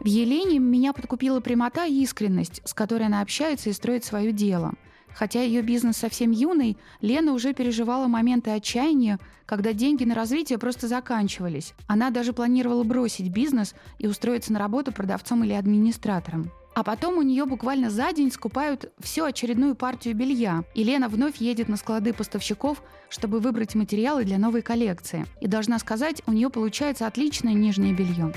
[0.00, 4.74] В Елене меня подкупила прямота и искренность, с которой она общается и строит свое дело.
[5.14, 10.88] Хотя ее бизнес совсем юный, Лена уже переживала моменты отчаяния, когда деньги на развитие просто
[10.88, 11.74] заканчивались.
[11.86, 16.50] Она даже планировала бросить бизнес и устроиться на работу продавцом или администратором.
[16.78, 20.62] А потом у нее буквально за день скупают всю очередную партию белья.
[20.76, 25.26] И Лена вновь едет на склады поставщиков, чтобы выбрать материалы для новой коллекции.
[25.40, 28.32] И должна сказать, у нее получается отличное нижнее белье.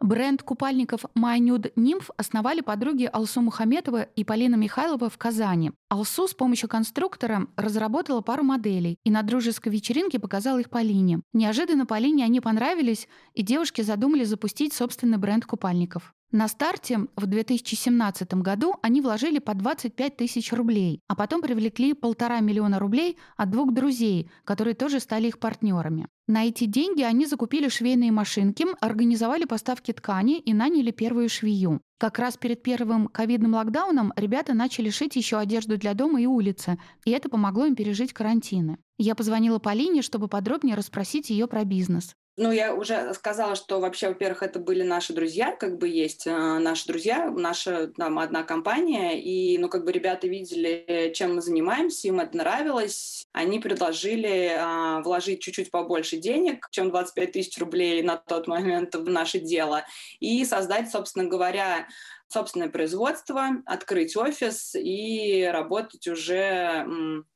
[0.00, 5.72] Бренд купальников My Nude Nymph основали подруги Алсу Мухаметова и Полина Михайлова в Казани.
[5.90, 11.20] Алсу с помощью конструктора разработала пару моделей и на дружеской вечеринке показала их Полине.
[11.34, 16.14] Неожиданно Полине они понравились, и девушки задумали запустить собственный бренд купальников.
[16.32, 22.38] На старте в 2017 году они вложили по 25 тысяч рублей, а потом привлекли полтора
[22.38, 26.06] миллиона рублей от двух друзей, которые тоже стали их партнерами.
[26.28, 31.80] На эти деньги они закупили швейные машинки, организовали поставки ткани и наняли первую швею.
[31.98, 36.78] Как раз перед первым ковидным локдауном ребята начали шить еще одежду для дома и улицы,
[37.04, 38.78] и это помогло им пережить карантины.
[38.98, 42.14] Я позвонила Полине, чтобы подробнее расспросить ее про бизнес.
[42.36, 46.30] Ну, я уже сказала, что вообще, во-первых, это были наши друзья, как бы есть э,
[46.30, 52.08] наши друзья, наша там одна компания, и, ну, как бы ребята видели, чем мы занимаемся,
[52.08, 53.26] им это нравилось.
[53.32, 59.10] Они предложили а, вложить чуть-чуть побольше денег, чем 25 тысяч рублей на тот момент в
[59.10, 59.84] наше дело,
[60.20, 61.88] и создать, собственно говоря,
[62.30, 66.86] собственное производство, открыть офис и работать уже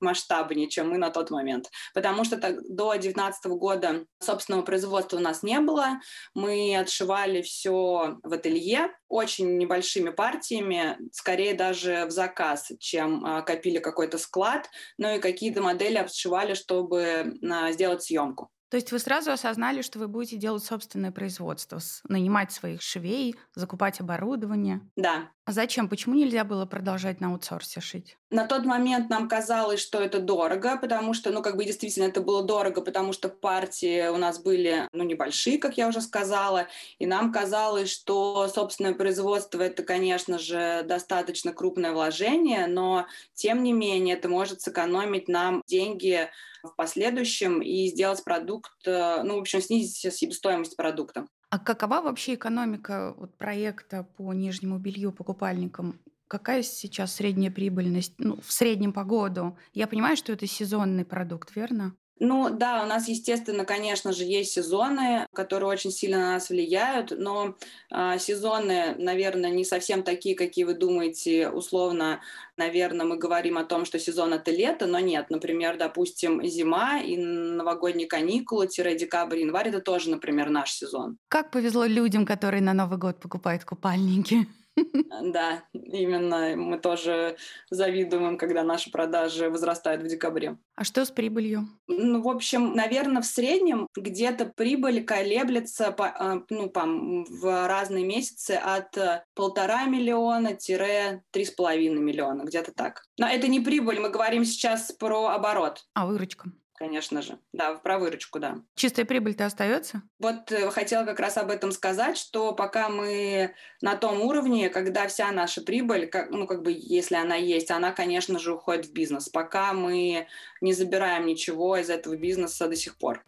[0.00, 1.70] масштабнее, чем мы на тот момент.
[1.92, 6.00] Потому что так, до 2019 года собственного производства у нас не было.
[6.34, 13.78] Мы отшивали все в ателье очень небольшими партиями, скорее даже в заказ, чем а, копили
[13.78, 18.50] какой-то склад, ну и какие-то модели обшивали, чтобы а, сделать съемку.
[18.74, 24.00] То есть вы сразу осознали, что вы будете делать собственное производство, нанимать своих швей, закупать
[24.00, 24.80] оборудование?
[24.96, 25.30] Да.
[25.46, 25.90] А зачем?
[25.90, 28.16] Почему нельзя было продолжать на аутсорсе шить?
[28.30, 32.22] На тот момент нам казалось, что это дорого, потому что, ну, как бы действительно это
[32.22, 36.66] было дорого, потому что партии у нас были, ну, небольшие, как я уже сказала,
[36.98, 43.74] и нам казалось, что собственное производство это, конечно же, достаточно крупное вложение, но, тем не
[43.74, 46.30] менее, это может сэкономить нам деньги
[46.62, 51.26] в последующем и сделать продукт, э, ну, в общем, снизить себестоимость продукта.
[51.54, 56.00] А какова вообще экономика вот, проекта по нижнему белью, по купальникам?
[56.26, 59.56] Какая сейчас средняя прибыльность ну, в среднем по году?
[59.72, 61.94] Я понимаю, что это сезонный продукт, верно?
[62.20, 67.12] Ну да, у нас, естественно, конечно же, есть сезоны, которые очень сильно на нас влияют,
[67.16, 67.56] но
[67.90, 72.20] э, сезоны, наверное, не совсем такие, какие вы думаете, условно,
[72.56, 77.16] наверное, мы говорим о том, что сезон это лето, но нет, например, допустим, зима и
[77.16, 81.18] новогодние каникулы-декабрь, январь это тоже, например, наш сезон.
[81.28, 84.46] Как повезло людям, которые на Новый год покупают купальники?
[84.76, 87.36] Да, именно мы тоже
[87.70, 90.58] завидуем, когда наши продажи возрастают в декабре.
[90.74, 91.68] А что с прибылью?
[91.86, 98.04] Ну, в общем, наверное, в среднем где-то прибыль колеблется по, а, ну, по, в разные
[98.04, 98.96] месяцы от
[99.34, 103.04] полтора миллиона-три с половиной миллиона, где-то так.
[103.18, 105.84] Но это не прибыль, мы говорим сейчас про оборот.
[105.94, 106.50] А выручка?
[106.84, 107.38] Конечно же.
[107.52, 108.58] Да, про выручку, да.
[108.74, 110.02] Чистая прибыль-то остается?
[110.18, 115.06] Вот э, хотела как раз об этом сказать, что пока мы на том уровне, когда
[115.08, 118.92] вся наша прибыль, как, ну, как бы, если она есть, она, конечно же, уходит в
[118.92, 119.30] бизнес.
[119.30, 120.26] Пока мы
[120.60, 123.24] не забираем ничего из этого бизнеса до сих пор.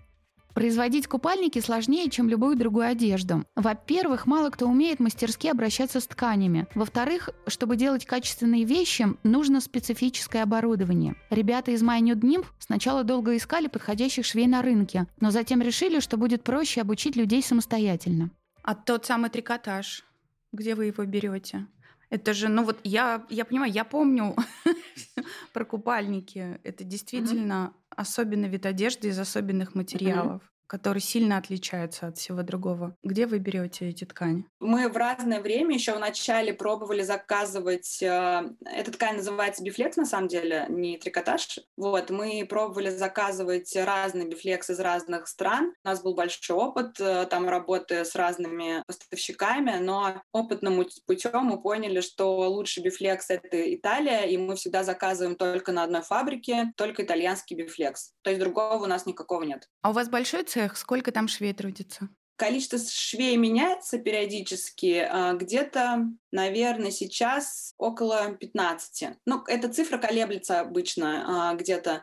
[0.57, 3.45] Производить купальники сложнее, чем любую другую одежду.
[3.57, 6.66] Во-первых, мало кто умеет мастерски обращаться с тканями.
[6.75, 11.14] Во-вторых, чтобы делать качественные вещи, нужно специфическое оборудование.
[11.29, 16.01] Ребята из My New Nymph сначала долго искали подходящих швей на рынке, но затем решили,
[16.01, 18.31] что будет проще обучить людей самостоятельно.
[18.62, 20.07] А тот самый трикотаж,
[20.53, 21.66] где вы его берете?
[22.09, 24.35] Это же, ну вот я, я понимаю, я помню
[25.52, 26.59] про купальники.
[26.64, 32.96] Это действительно особенный вид одежды из особенных материалов который сильно отличается от всего другого.
[33.02, 34.44] Где вы берете эти ткани?
[34.61, 38.02] Мы в разное время еще в начале пробовали заказывать.
[38.02, 41.59] Э, эта ткань называется бифлекс, на самом деле, не трикотаж.
[41.76, 45.74] Вот, мы пробовали заказывать разный бифлекс из разных стран.
[45.85, 51.61] У нас был большой опыт э, там работы с разными поставщиками, но опытным путем мы
[51.61, 57.05] поняли, что лучший бифлекс— это Италия, и мы всегда заказываем только на одной фабрике, только
[57.05, 58.12] итальянский бифлекс.
[58.22, 59.68] То есть другого у нас никакого нет.
[59.83, 62.09] А у вас большой цех, сколько там швей трудится?
[62.37, 65.07] Количество швей меняется периодически.
[65.07, 69.19] А, где-то, наверное, сейчас около 15.
[69.27, 72.03] Ну, эта цифра колеблется обычно а, где-то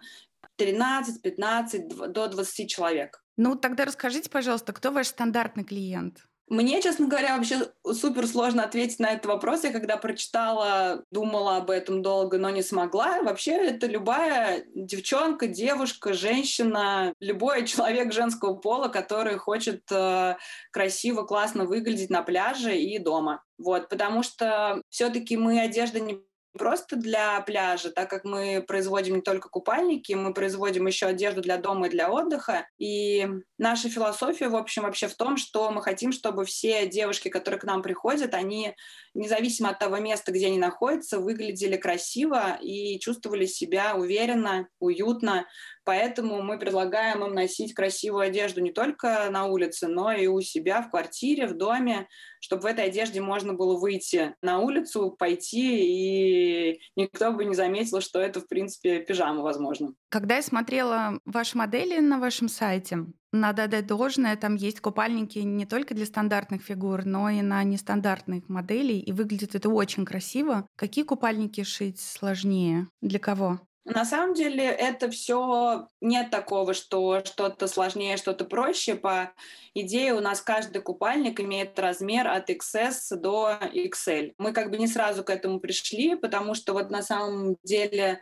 [0.60, 3.24] 13-15 до 20 человек.
[3.38, 6.24] Ну, тогда расскажите, пожалуйста, кто ваш стандартный клиент?
[6.48, 9.64] Мне, честно говоря, вообще супер сложно ответить на этот вопрос.
[9.64, 13.22] Я когда прочитала, думала об этом долго, но не смогла.
[13.22, 20.36] Вообще это любая девчонка, девушка, женщина, любой человек женского пола, который хочет э,
[20.72, 23.42] красиво, классно выглядеть на пляже и дома.
[23.58, 26.20] Вот, потому что все-таки мы одежда не
[26.58, 31.58] просто для пляжа, так как мы производим не только купальники, мы производим еще одежду для
[31.58, 32.68] дома и для отдыха.
[32.78, 37.60] И наша философия, в общем, вообще в том, что мы хотим, чтобы все девушки, которые
[37.60, 38.76] к нам приходят, они,
[39.14, 45.46] независимо от того места, где они находятся, выглядели красиво и чувствовали себя уверенно, уютно.
[45.86, 50.82] Поэтому мы предлагаем им носить красивую одежду не только на улице, но и у себя
[50.82, 52.08] в квартире, в доме,
[52.40, 58.02] чтобы в этой одежде можно было выйти на улицу, пойти, и никто бы не заметил,
[58.02, 59.94] что это, в принципе, пижама, возможно.
[60.10, 65.66] Когда я смотрела ваши модели на вашем сайте, надо отдать должное, там есть купальники не
[65.66, 70.68] только для стандартных фигур, но и на нестандартных моделей, и выглядит это очень красиво.
[70.76, 72.88] Какие купальники шить сложнее?
[73.02, 73.60] Для кого?
[73.86, 78.96] На самом деле это все нет такого, что что-то сложнее, что-то проще.
[78.96, 79.34] По
[79.74, 84.36] идее у нас каждый купальник имеет размер от XS до XL.
[84.38, 88.22] Мы как бы не сразу к этому пришли, потому что вот на самом деле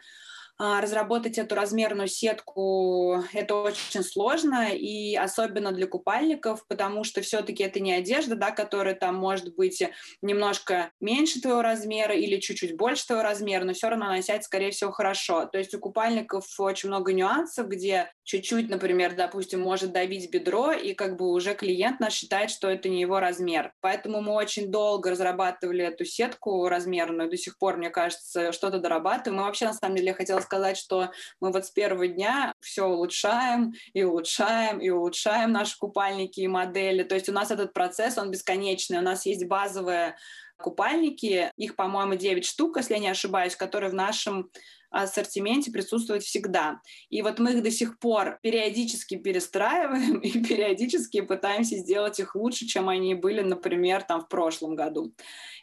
[0.62, 7.80] разработать эту размерную сетку это очень сложно, и особенно для купальников, потому что все-таки это
[7.80, 9.82] не одежда, да, которая там может быть
[10.22, 14.92] немножко меньше твоего размера или чуть-чуть больше твоего размера, но все равно носить, скорее всего,
[14.92, 15.46] хорошо.
[15.46, 20.94] То есть у купальников очень много нюансов, где чуть-чуть, например, допустим, может давить бедро, и
[20.94, 23.74] как бы уже клиент наш считает, что это не его размер.
[23.82, 29.40] Поэтому мы очень долго разрабатывали эту сетку размерную, до сих пор, мне кажется, что-то дорабатываем.
[29.42, 33.74] Мы вообще, на самом деле, хотела сказать, что мы вот с первого дня все улучшаем
[33.94, 37.04] и улучшаем и улучшаем наши купальники и модели.
[37.04, 39.00] То есть у нас этот процесс, он бесконечный.
[39.00, 40.18] У нас есть базовые
[40.62, 44.50] купальники, их, по-моему, 9 штук, если я не ошибаюсь, которые в нашем
[44.92, 46.82] ассортименте присутствуют всегда.
[47.10, 52.68] И вот мы их до сих пор периодически перестраиваем и периодически пытаемся сделать их лучше,
[52.68, 55.14] чем они были, например, там в прошлом году.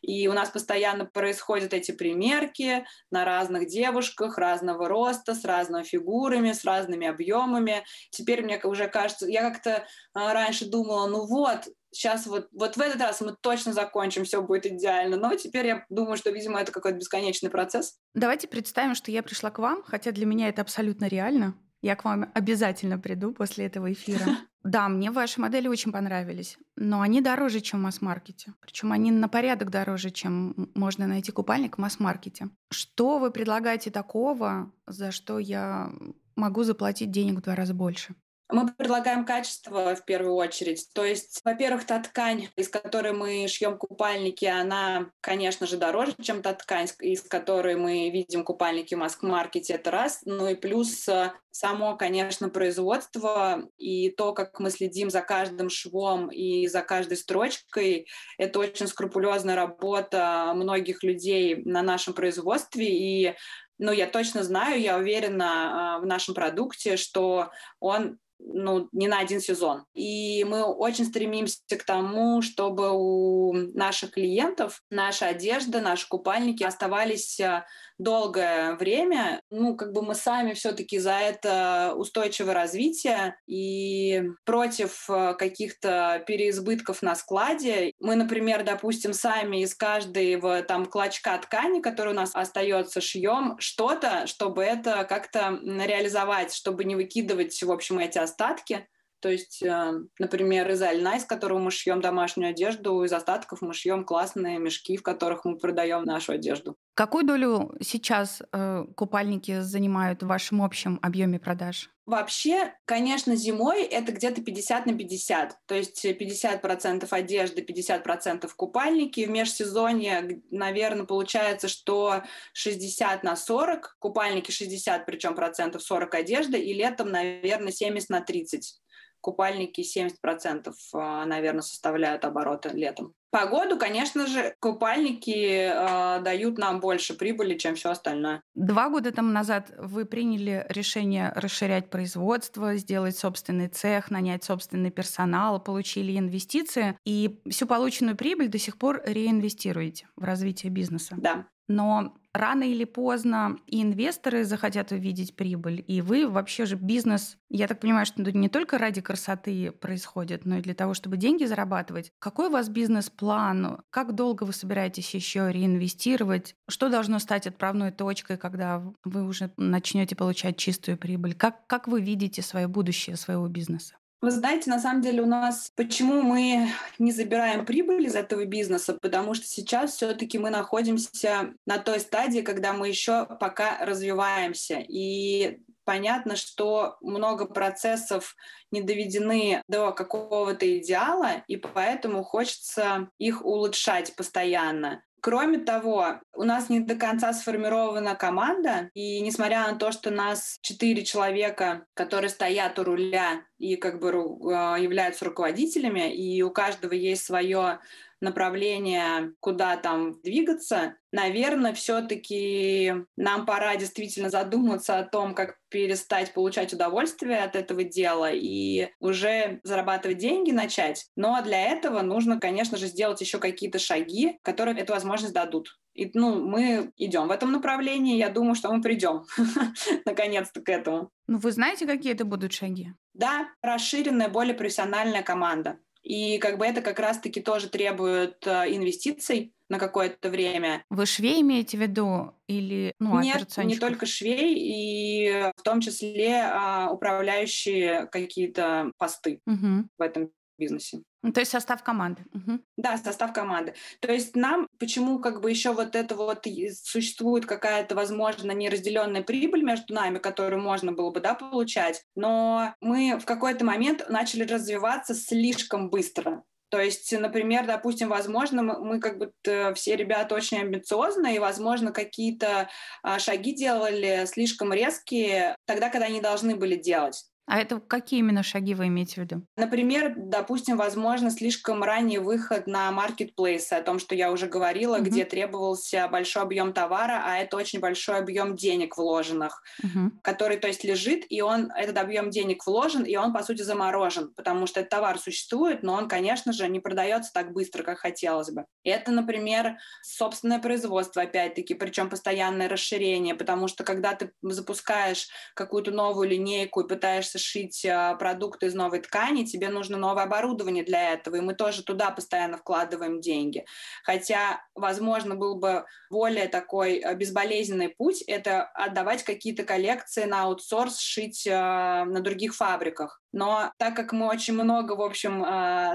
[0.01, 6.53] И у нас постоянно происходят эти примерки на разных девушках разного роста, с разными фигурами,
[6.53, 7.85] с разными объемами.
[8.11, 12.81] Теперь мне уже кажется, я как-то а, раньше думала, ну вот, сейчас вот, вот в
[12.81, 15.16] этот раз мы точно закончим, все будет идеально.
[15.16, 17.96] Но теперь я думаю, что, видимо, это какой-то бесконечный процесс.
[18.14, 21.55] Давайте представим, что я пришла к вам, хотя для меня это абсолютно реально.
[21.81, 24.24] Я к вам обязательно приду после этого эфира.
[24.64, 28.53] Да, мне ваши модели очень понравились, но они дороже, чем в масс-маркете.
[28.61, 32.51] Причем они на порядок дороже, чем можно найти купальник в масс-маркете.
[32.70, 35.90] Что вы предлагаете такого, за что я
[36.35, 38.14] могу заплатить денег в два раза больше?
[38.51, 40.89] Мы предлагаем качество в первую очередь.
[40.95, 46.41] То есть, во-первых, та ткань, из которой мы шьем купальники, она, конечно же, дороже, чем
[46.41, 50.21] та ткань, из которой мы видим купальники в маск-маркете, это раз.
[50.25, 56.31] Ну и плюс э, само, конечно, производство и то, как мы следим за каждым швом
[56.31, 58.07] и за каждой строчкой,
[58.39, 63.35] это очень скрупулезная работа многих людей на нашем производстве, и
[63.79, 69.18] ну, я точно знаю, я уверена э, в нашем продукте, что он ну, не на
[69.18, 69.85] один сезон.
[69.94, 77.40] И мы очень стремимся к тому, чтобы у наших клиентов наша одежда, наши купальники оставались
[77.40, 77.64] э,
[77.99, 79.41] долгое время.
[79.51, 87.03] Ну, как бы мы сами все-таки за это устойчивое развитие и против э, каких-то переизбытков
[87.03, 87.93] на складе.
[88.01, 94.27] Мы, например, допустим, сами из каждого там клочка ткани, который у нас остается, шьем что-то,
[94.27, 98.87] чтобы это как-то реализовать, чтобы не выкидывать, в общем, эти остатки.
[99.21, 103.75] То есть, э, например, из альна, из которого мы шьем домашнюю одежду, из остатков мы
[103.75, 106.77] шьем классные мешки, в которых мы продаем нашу одежду.
[106.95, 111.91] Какую долю сейчас э, купальники занимают в вашем общем объеме продаж?
[112.07, 115.59] Вообще, конечно, зимой это где-то 50 на 50.
[115.67, 119.27] То есть 50% одежды, 50% купальники.
[119.27, 122.23] В межсезонье, наверное, получается, что
[122.55, 123.97] 60 на 40.
[123.99, 126.59] Купальники 60, причем процентов 40 одежды.
[126.59, 128.81] И летом, наверное, 70 на 30
[129.29, 133.12] купальники 70%, а, наверное, составляют обороты летом.
[133.31, 138.41] Погоду, конечно же, купальники э, дают нам больше прибыли, чем все остальное.
[138.55, 145.62] Два года тому назад вы приняли решение расширять производство, сделать собственный цех, нанять собственный персонал,
[145.62, 151.14] получили инвестиции, и всю полученную прибыль до сих пор реинвестируете в развитие бизнеса.
[151.19, 151.45] Да.
[151.69, 157.66] Но рано или поздно и инвесторы захотят увидеть прибыль, и вы вообще же бизнес, я
[157.66, 162.12] так понимаю, что не только ради красоты происходит, но и для того, чтобы деньги зарабатывать.
[162.18, 163.83] Какой у вас бизнес-план?
[163.90, 166.55] Как долго вы собираетесь еще реинвестировать?
[166.68, 171.35] Что должно стать отправной точкой, когда вы уже начнете получать чистую прибыль?
[171.35, 173.96] Как, как вы видите свое будущее своего бизнеса?
[174.21, 178.99] Вы знаете, на самом деле у нас, почему мы не забираем прибыль из этого бизнеса,
[179.01, 184.85] потому что сейчас все-таки мы находимся на той стадии, когда мы еще пока развиваемся.
[184.89, 188.35] И понятно, что много процессов
[188.73, 195.03] не доведены до какого-то идеала, и поэтому хочется их улучшать постоянно.
[195.21, 200.59] Кроме того, у нас не до конца сформирована команда, и несмотря на то, что нас
[200.62, 204.11] четыре человека, которые стоят у руля и как бы
[204.55, 207.81] а, являются руководителями, и у каждого есть свое
[208.21, 216.73] направление, куда там двигаться, наверное, все-таки нам пора действительно задуматься о том, как перестать получать
[216.73, 221.07] удовольствие от этого дела и уже зарабатывать деньги начать.
[221.16, 225.79] Но для этого нужно, конечно же, сделать еще какие-то шаги, которые эту возможность дадут.
[225.95, 228.19] И ну, мы идем в этом направлении.
[228.19, 229.25] Я думаю, что мы придем
[230.05, 231.11] наконец-то к этому.
[231.27, 232.93] Ну, вы знаете, какие это будут шаги?
[233.14, 235.81] Да, расширенная, более профессиональная команда.
[236.09, 240.83] И как бы это как раз-таки тоже требует э, инвестиций на какое-то время.
[240.89, 246.41] Вы швей имеете в виду или ну, Нет, не только швей, и в том числе
[246.45, 249.87] а, управляющие какие-то посты угу.
[249.99, 251.03] в этом бизнесе.
[251.23, 252.25] Ну, то есть состав команды.
[252.33, 252.61] Угу.
[252.77, 253.75] Да, состав команды.
[254.01, 256.47] То есть нам, почему как бы еще вот это вот
[256.85, 263.19] существует какая-то, возможно, неразделенная прибыль между нами, которую можно было бы, да, получать, но мы
[263.19, 266.45] в какой-то момент начали развиваться слишком быстро.
[266.71, 269.33] То есть, например, допустим, возможно, мы, мы как бы
[269.75, 272.69] все ребята очень амбициозные, и, возможно, какие-то
[273.03, 277.25] а, шаги делали слишком резкие тогда, когда они должны были делать.
[277.49, 279.42] А это какие именно шаги вы имеете в виду?
[279.57, 285.05] Например, допустим, возможно, слишком ранний выход на маркетплейсы, о том, что я уже говорила, mm-hmm.
[285.05, 290.11] где требовался большой объем товара, а это очень большой объем денег вложенных, mm-hmm.
[290.22, 294.30] который, то есть, лежит, и он, этот объем денег вложен, и он, по сути, заморожен,
[294.36, 298.51] потому что этот товар существует, но он, конечно же, не продается так быстро, как хотелось
[298.51, 298.66] бы.
[298.84, 306.28] Это, например, собственное производство, опять-таки, причем постоянное расширение, потому что когда ты запускаешь какую-то новую
[306.28, 311.36] линейку и пытаешься шить а, продукты из новой ткани, тебе нужно новое оборудование для этого,
[311.36, 313.64] и мы тоже туда постоянно вкладываем деньги.
[314.05, 320.99] Хотя, возможно, был бы более такой а, безболезненный путь, это отдавать какие-то коллекции на аутсорс,
[320.99, 323.22] шить а, на других фабриках.
[323.33, 325.45] Но так как мы очень много, в общем,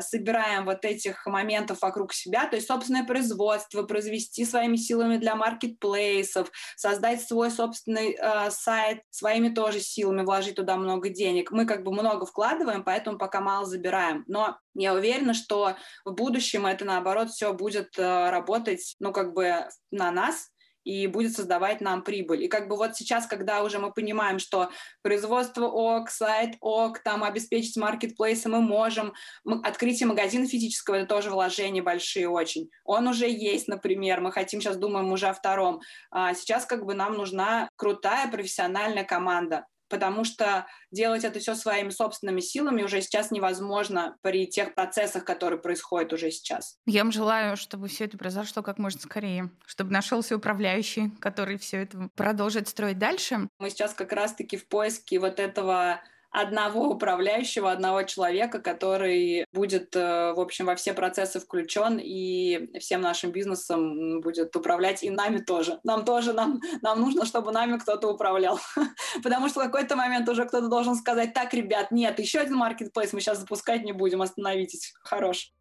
[0.01, 6.51] собираем вот этих моментов вокруг себя, то есть собственное производство, произвести своими силами для маркетплейсов,
[6.75, 8.17] создать свой собственный
[8.49, 11.51] сайт своими тоже силами, вложить туда много денег.
[11.51, 14.23] Мы как бы много вкладываем, поэтому пока мало забираем.
[14.27, 15.75] Но я уверена, что
[16.05, 20.49] в будущем это, наоборот, все будет э, работать, ну, как бы на нас,
[20.83, 22.43] и будет создавать нам прибыль.
[22.43, 24.69] И как бы вот сейчас, когда уже мы понимаем, что
[25.01, 29.13] производство ок, сайт ок, там обеспечить маркетплейсы мы можем,
[29.63, 32.69] открытие магазина физического— это тоже вложения большие очень.
[32.83, 35.81] Он уже есть, например, мы хотим, сейчас думаем уже о втором.
[36.11, 41.91] А сейчас как бы нам нужна крутая профессиональная команда, потому что делать это все своими
[41.91, 46.79] собственными силами уже сейчас невозможно при тех процессах, которые происходят уже сейчас.
[46.87, 51.83] Я вам желаю, чтобы все это произошло как можно скорее, чтобы нашелся управляющий, который все
[51.83, 53.47] это продолжит строить дальше.
[53.59, 56.01] Мы сейчас как раз-таки в поиске вот этого
[56.33, 63.01] одного управляющего, одного человека, который будет, э, в общем, во все процессы включен и всем
[63.01, 65.79] нашим бизнесом будет управлять и нами тоже.
[65.83, 68.59] Нам тоже, нам, нам нужно, чтобы нами кто-то управлял.
[69.23, 73.13] Потому что в какой-то момент уже кто-то должен сказать, так, ребят, нет, еще один маркетплейс
[73.13, 74.91] мы сейчас запускать не будем, остановитесь.
[75.03, 75.53] Хорош.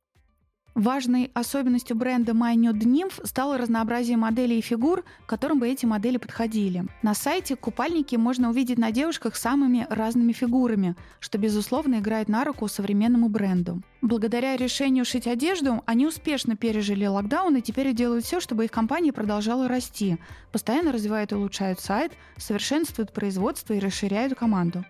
[0.75, 6.87] Важной особенностью бренда MyNude Nymph стало разнообразие моделей и фигур, которым бы эти модели подходили.
[7.03, 12.69] На сайте купальники можно увидеть на девушках самыми разными фигурами, что, безусловно, играет на руку
[12.69, 13.83] современному бренду.
[14.01, 19.13] Благодаря решению шить одежду, они успешно пережили локдаун и теперь делают все, чтобы их компания
[19.13, 20.17] продолжала расти,
[20.53, 24.87] постоянно развивают и улучшают сайт, совершенствуют производство и расширяют команду.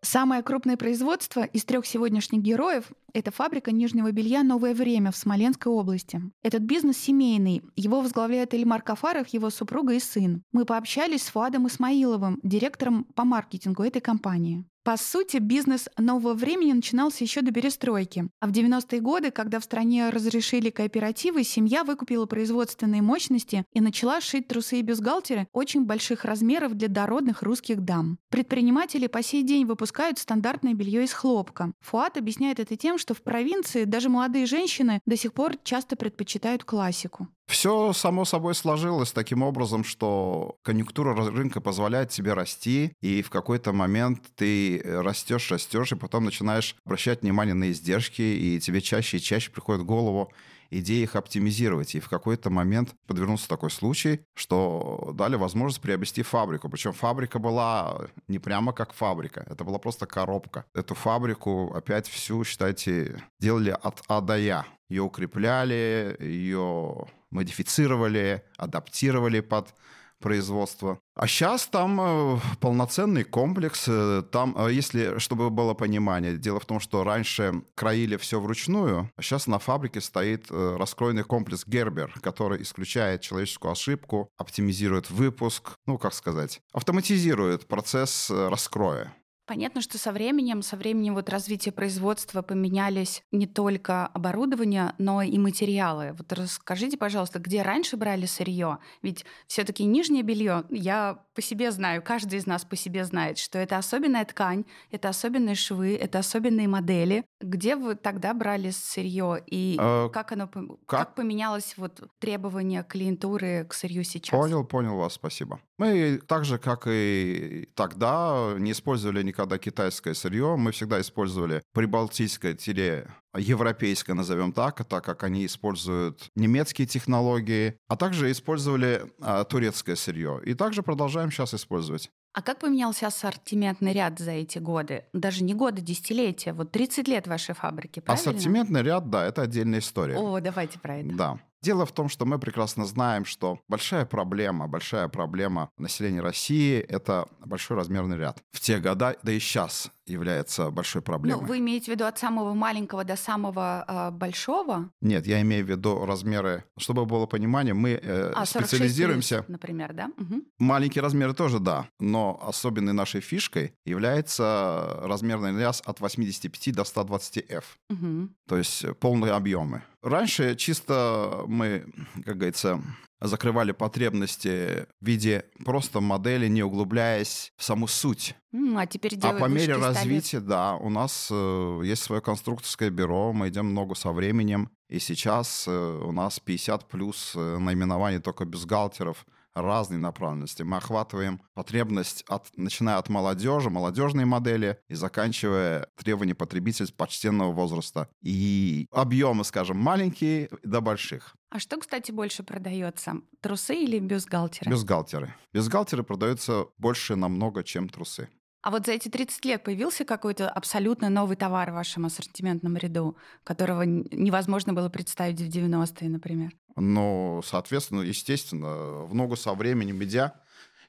[0.00, 5.72] Самое крупное производство из трех сегодняшних героев– это фабрика нижнего белья «Новое время» в Смоленской
[5.72, 6.22] области.
[6.42, 7.62] Этот бизнес семейный.
[7.74, 10.44] Его возглавляет Эльмар Кафаров, его супруга и сын.
[10.52, 14.64] Мы пообщались с Фуадом Исмаиловым, директором по маркетингу этой компании.
[14.88, 18.30] По сути, бизнес нового времени начинался еще до перестройки.
[18.40, 24.22] А в 90-е годы, когда в стране разрешили кооперативы, семья выкупила производственные мощности и начала
[24.22, 28.16] шить трусы и бюстгальтеры очень больших размеров для дородных русских дам.
[28.30, 31.74] Предприниматели по сей день выпускают стандартное белье из хлопка.
[31.80, 36.64] Фуат объясняет это тем, что в провинции даже молодые женщины до сих пор часто предпочитают
[36.64, 37.28] классику.
[37.48, 43.72] Все само собой сложилось таким образом, что конъюнктура рынка позволяет тебе расти, и в какой-то
[43.72, 49.20] момент ты растешь, растешь, и потом начинаешь обращать внимание на издержки, и тебе чаще и
[49.20, 50.30] чаще приходит в голову
[50.70, 51.94] идея их оптимизировать.
[51.94, 56.68] И в какой-то момент подвернулся такой случай, что дали возможность приобрести фабрику.
[56.68, 60.66] Причем фабрика была не прямо как фабрика, это была просто коробка.
[60.74, 64.66] Эту фабрику опять всю, считайте, делали от А до Я.
[64.88, 69.74] Ее укрепляли, ее модифицировали, адаптировали под
[70.20, 70.98] производства.
[71.14, 73.84] А сейчас там э, полноценный комплекс.
[73.88, 79.10] Э, там, э, если, чтобы было понимание, дело в том, что раньше краили все вручную,
[79.16, 85.98] а сейчас на фабрике стоит раскроенный комплекс Гербер, который исключает человеческую ошибку, оптимизирует выпуск, ну,
[85.98, 89.14] как сказать, автоматизирует процесс раскроя.
[89.48, 95.38] Понятно, что со временем, со временем вот развития производства поменялись не только оборудование, но и
[95.38, 96.14] материалы.
[96.18, 98.76] Вот расскажите, пожалуйста, где раньше брали сырье?
[99.00, 103.58] Ведь все-таки нижнее белье, я по себе знаю, каждый из нас по себе знает, что
[103.58, 107.24] это особенная ткань, это особенные швы, это особенные модели.
[107.40, 110.84] Где вы тогда брали сырье и э, как оно как?
[110.84, 114.38] как поменялось вот требование клиентуры к сырью сейчас?
[114.38, 115.58] Понял, понял вас, спасибо.
[115.78, 120.56] Мы так же, как и тогда, не использовали никогда китайское сырье.
[120.56, 129.04] Мы всегда использовали прибалтийское-европейское, назовем так, так как они используют немецкие технологии, а также использовали
[129.20, 130.40] а, турецкое сырье.
[130.44, 132.10] И также продолжаем сейчас использовать.
[132.34, 135.04] А как поменялся ассортиментный ряд за эти годы?
[135.12, 136.52] Даже не годы, десятилетия.
[136.52, 138.30] Вот 30 лет вашей фабрики, правильно?
[138.30, 140.16] Ассортиментный ряд, да, это отдельная история.
[140.16, 141.14] О, давайте про это.
[141.14, 141.38] Да.
[141.62, 147.28] Дело в том, что мы прекрасно знаем, что большая проблема, большая проблема населения России— это
[147.44, 148.42] большой размерный ряд.
[148.52, 151.42] В те года, да и сейчас, является большой проблемой.
[151.42, 154.90] Ну, вы имеете в виду от самого маленького до самого э, большого?
[155.00, 156.64] Нет, я имею в виду размеры.
[156.78, 159.42] Чтобы было понимание, мы э, а, специализируемся...
[159.42, 160.10] Плюс, например, да?
[160.16, 160.42] Угу.
[160.58, 161.88] Маленькие размеры тоже, да.
[162.00, 167.78] Но особенной нашей фишкой является размерный вес от 85 до 120 F.
[167.90, 168.28] Угу.
[168.48, 169.82] То есть полные объемы.
[170.08, 171.86] Раньше чисто мы,
[172.24, 172.82] как говорится,
[173.20, 178.34] закрывали потребности в виде просто модели, не углубляясь в саму суть.
[178.76, 183.48] А теперь А по мере развития, да, у нас э, есть свое конструкторское бюро, мы
[183.48, 189.26] идем много со временем, и сейчас э, у нас 50 плюс э, наименований только бюстгальтеров–
[189.62, 190.62] разной направленности.
[190.62, 198.08] Мы охватываем потребность, от, начиная от молодежи, молодежные модели, и заканчивая требования потребителей почтенного возраста.
[198.22, 201.36] И объемы, скажем, маленькие до больших.
[201.50, 203.14] А что, кстати, больше продается?
[203.40, 204.70] Трусы или бюстгальтеры?
[204.70, 205.34] Бюстгальтеры.
[205.52, 208.28] Бюстгальтеры продаются больше намного, чем трусы.
[208.62, 213.16] А вот за эти 30 лет появился какой-то абсолютно новый товар в вашем ассортиментном ряду,
[213.44, 216.52] которого невозможно было представить в 90-е, например?
[216.76, 220.34] Ну, соответственно, естественно, в ногу со временем идя,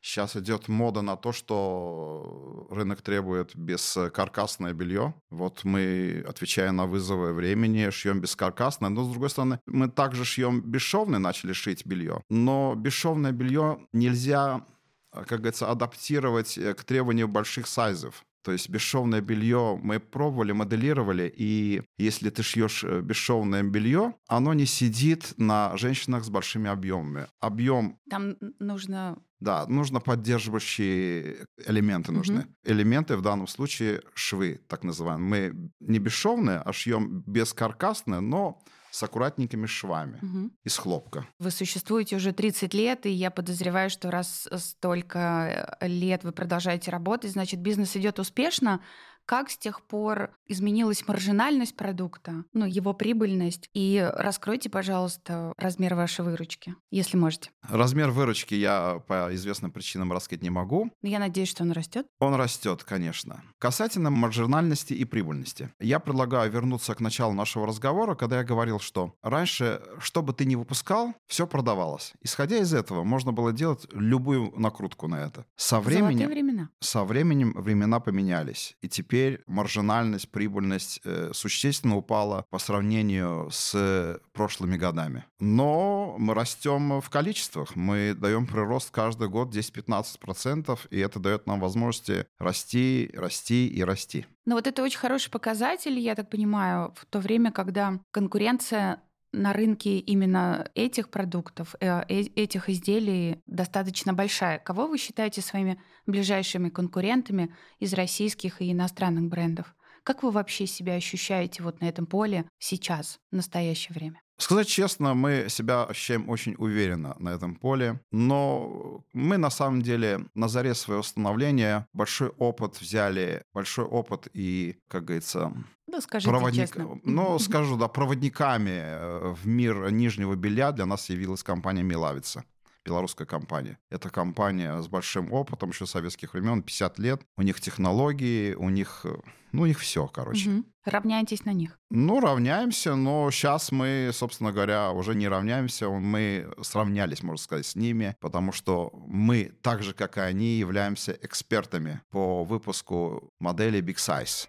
[0.02, 5.14] Сейчас идет мода на то, что рынок требует бескаркасное белье.
[5.30, 8.90] Вот мы, отвечая на вызовы времени, шьем бескаркасное.
[8.90, 12.24] Но, с другой стороны, мы также шьем бесшовное, начали шить белье.
[12.30, 14.66] Но бесшовное белье нельзя
[15.12, 18.24] как говорится, адаптировать э, к требованию больших сайзов.
[18.44, 24.54] То есть бесшовное белье мы пробовали, моделировали, и если ты шьешь э, бесшовное белье, оно
[24.54, 27.28] не сидит на женщинах с большими объемами.
[27.40, 27.98] Объем...
[28.10, 29.18] Там нужно...
[29.40, 32.42] Да, нужно поддерживающие элементы нужны.
[32.42, 32.48] Угу.
[32.66, 35.54] Элементы в данном случае швы, так называемые.
[35.54, 40.52] Мы не бесшовные, а шьем бескаркасные, но с аккуратненькими швами угу.
[40.64, 41.28] из хлопка.
[41.40, 46.92] Вы существуете уже 30 лет, и я подозреваю, что раз столько э, лет вы продолжаете
[46.92, 48.82] работать, значит, бизнес идет успешно.
[49.30, 53.70] Как с тех пор изменилась маржинальность продукта, ну, его прибыльность?
[53.76, 57.52] И раскройте, пожалуйста, размер вашей выручки, если можете.
[57.62, 60.92] Размер выручки я по известным причинам раскрыть не могу.
[61.04, 62.08] Но я надеюсь, что он растет.
[62.18, 63.44] Он растет, конечно.
[63.60, 65.70] Касательно маржинальности и прибыльности.
[65.80, 70.46] Я предлагаю вернуться к началу нашего разговора, когда я говорил, что раньше, что бы ты
[70.46, 72.14] ни выпускал, все продавалось.
[72.24, 75.46] Исходя из этого, можно было делать любую накрутку на это.
[75.56, 76.70] Со временем, времена.
[76.80, 78.76] Со временем времена поменялись.
[78.82, 85.26] И теперь теперь маржинальность, прибыльность э, существенно упала по сравнению с прошлыми годами.
[85.40, 87.76] Но мы растем в количествах.
[87.76, 94.26] Мы даем прирост каждый год 10-15%, и это дает нам возможности расти, расти и расти.
[94.46, 99.02] Но вот это очень хороший показатель, я так понимаю, в то время, когда конкуренция
[99.32, 104.60] на рынке именно этих продуктов, э, э, этих изделий достаточно большая.
[104.60, 109.76] Кого вы считаете своими ближайшими конкурентами из российских и иностранных брендов?
[110.04, 114.22] Как вы вообще себя ощущаете вот на этом поле сейчас, в настоящее время?
[114.40, 120.28] Сказать честно, мы себя ощущаем очень уверенно на этом поле, но мы на самом деле
[120.34, 125.54] на заре своего становления большой опыт взяли, большой опыт и, как говорится,
[125.88, 126.68] да, скажите проводник...
[126.68, 127.00] честно.
[127.04, 132.46] Ну, скажу, да, проводниками э, в мир нижнего белья для нас явилась компания «Милавица»
[132.86, 133.78] белорусская компания.
[133.90, 137.22] Это компания с большим опытом еще советских времен, 50 лет.
[137.38, 139.16] У них технологии, у них, э,
[139.52, 140.50] ну, у них все, короче.
[140.50, 140.64] Угу.
[140.86, 141.78] Равняетесь на них?
[141.90, 147.76] Ну, равняемся, но сейчас мы, собственно говоря, уже не равняемся, мы сравнялись, можно сказать, с
[147.76, 153.98] ними, потому что мы, так же, как и они, являемся экспертами по выпуску модели Big
[153.98, 154.48] Size.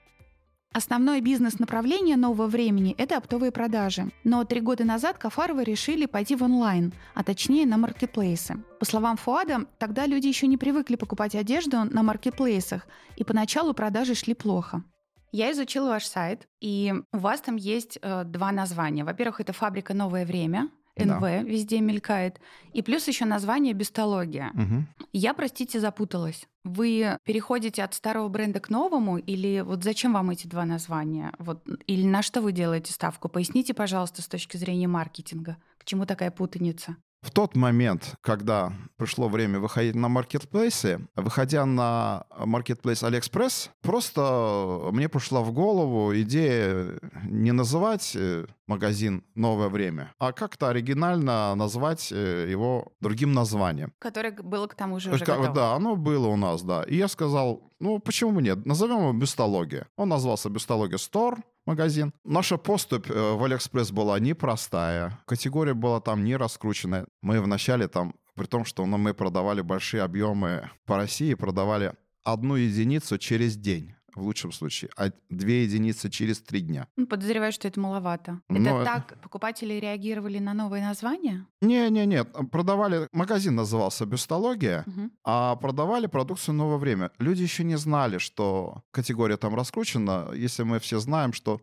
[0.72, 4.12] Основное бизнес-направление нового времени– это оптовые продажи.
[4.22, 8.62] Но три года назад Кафаровы решили пойти в онлайн, а точнее на маркетплейсы.
[8.78, 14.14] По словам Фуада, тогда люди еще не привыкли покупать одежду на маркетплейсах, и поначалу продажи
[14.14, 14.84] шли плохо.
[15.32, 19.02] Я изучила ваш сайт, и у вас там есть э, два названия.
[19.02, 20.70] Во-первых, это фабрика «Новое время»,
[21.04, 21.42] НВ да.
[21.42, 22.40] везде мелькает.
[22.72, 24.50] И плюс еще название «Бестология».
[24.54, 25.06] Угу.
[25.12, 26.46] Я, простите, запуталась.
[26.64, 31.32] Вы переходите от старого бренда к новому, или вот зачем вам эти два названия?
[31.38, 33.28] Вот, или на что вы делаете ставку?
[33.28, 35.56] Поясните, пожалуйста, с точки зрения маркетинга.
[35.78, 36.96] К чему такая путаница?
[37.22, 45.08] В тот момент, когда пришло время выходить на маркетплейсы, выходя на маркетплейс AliExpress, просто мне
[45.08, 52.46] пришла в голову идея не называть э, магазин «Новое время», а как-то оригинально назвать э,
[52.50, 53.92] его другим названием.
[53.98, 55.54] Которое было к тому же уже как, готово.
[55.54, 56.84] Да, оно было у нас, да.
[56.84, 59.88] И я сказал, ну почему нет, назовем его «Бюстология».
[59.96, 61.38] Он назвался «Бюстология Store»,
[61.70, 62.12] магазин.
[62.24, 65.18] Наша поступь э, в Алиэкспресс была непростая.
[65.26, 67.06] Категория была там не раскрученная.
[67.22, 71.92] Мы вначале там, при том, что ну, мы продавали большие объемы по России, продавали
[72.24, 76.86] одну единицу через день в лучшем случае, а две единицы через три дня.
[76.96, 78.40] Ну, подозреваю, что это маловато.
[78.48, 78.84] Это Но...
[78.84, 81.46] так покупатели реагировали на новые названия?
[81.60, 85.10] Не-не-нет, продавали, магазин назывался «Бюстология», угу.
[85.24, 87.10] а продавали продукцию «Новое время».
[87.18, 91.60] Люди еще не знали, что категория там раскручена, если мы все знаем, что